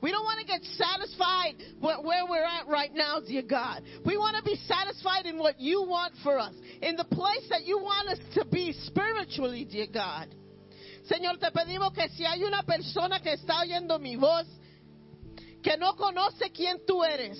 [0.00, 3.82] We don't want to get satisfied where, we're at right now, dear God.
[4.04, 7.64] We want to be satisfied in what you want for us, in the place that
[7.64, 10.34] you want us to be spiritually, dear God.
[11.10, 14.46] Señor, te pedimos que si hay una persona que está oyendo mi voz,
[15.64, 17.38] que no conoce quién tú eres,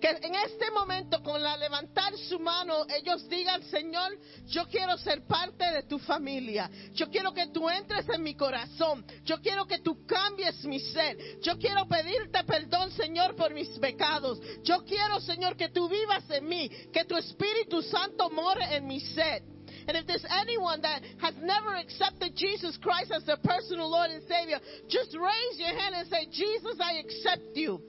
[0.00, 4.18] que en este momento con la levantar su mano ellos digan, Señor,
[4.48, 9.06] yo quiero ser parte de tu familia, yo quiero que tú entres en mi corazón,
[9.24, 14.40] yo quiero que tú cambies mi ser, yo quiero pedirte perdón, Señor, por mis pecados,
[14.64, 18.98] yo quiero, Señor, que tú vivas en mí, que tu Espíritu Santo more en mi
[18.98, 19.44] ser.
[19.86, 24.22] And if there's anyone that has never accepted Jesus Christ as their personal Lord and
[24.28, 24.58] Savior,
[24.88, 27.80] just raise your hand and say, Jesus, I accept you.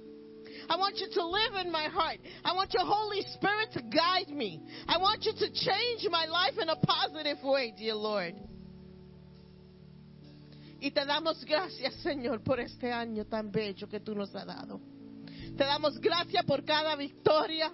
[0.69, 2.19] I want you to live in my heart.
[2.43, 4.61] I want your Holy Spirit to guide me.
[4.87, 8.35] I want you to change my life in a positive way, dear Lord.
[10.81, 14.81] Y te damos gracias, Señor, por este año tan bello que tú nos has dado.
[15.55, 17.71] Te damos gracias por cada victoria.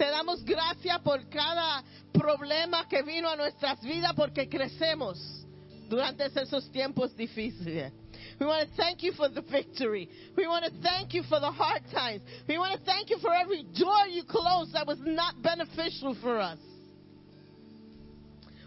[0.00, 5.44] Te damos gracias por cada problema que vino a nuestras vidas porque crecemos
[5.90, 7.92] durante esos tiempos difíciles.
[8.40, 10.08] We want to thank you for the victory.
[10.38, 12.22] We want to thank you for the hard times.
[12.48, 16.40] We want to thank you for every door you closed that was not beneficial for
[16.40, 16.58] us.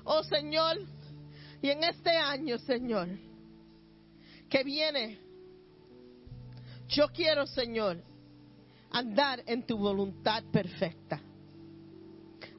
[0.05, 0.85] Oh Señor,
[1.63, 3.07] y en este año, Señor,
[4.51, 5.17] que viene,
[6.89, 7.97] yo quiero, Señor,
[8.93, 11.19] andar en tu voluntad perfecta.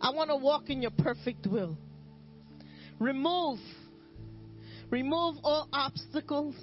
[0.01, 1.79] I want to walk in your perfect will.
[2.99, 3.59] Remove,
[4.91, 6.55] remove all obstacles.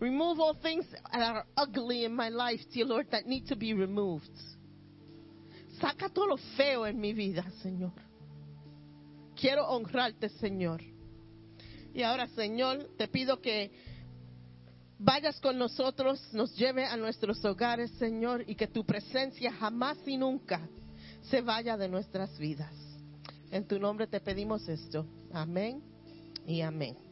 [0.00, 3.74] Remove all things that are ugly in my life, dear Lord, that need to be
[3.74, 4.30] removed.
[5.80, 7.92] Saca todo lo feo en mi vida, Señor.
[9.36, 10.80] Quiero honrarte, Señor.
[11.94, 13.70] Y ahora, Señor, te pido que
[14.98, 20.16] vayas con nosotros, nos lleve a nuestros hogares, Señor, y que tu presencia jamás y
[20.16, 20.60] nunca
[21.22, 22.72] se vaya de nuestras vidas.
[23.50, 25.06] En tu nombre te pedimos esto.
[25.32, 25.82] Amén
[26.46, 27.03] y amén.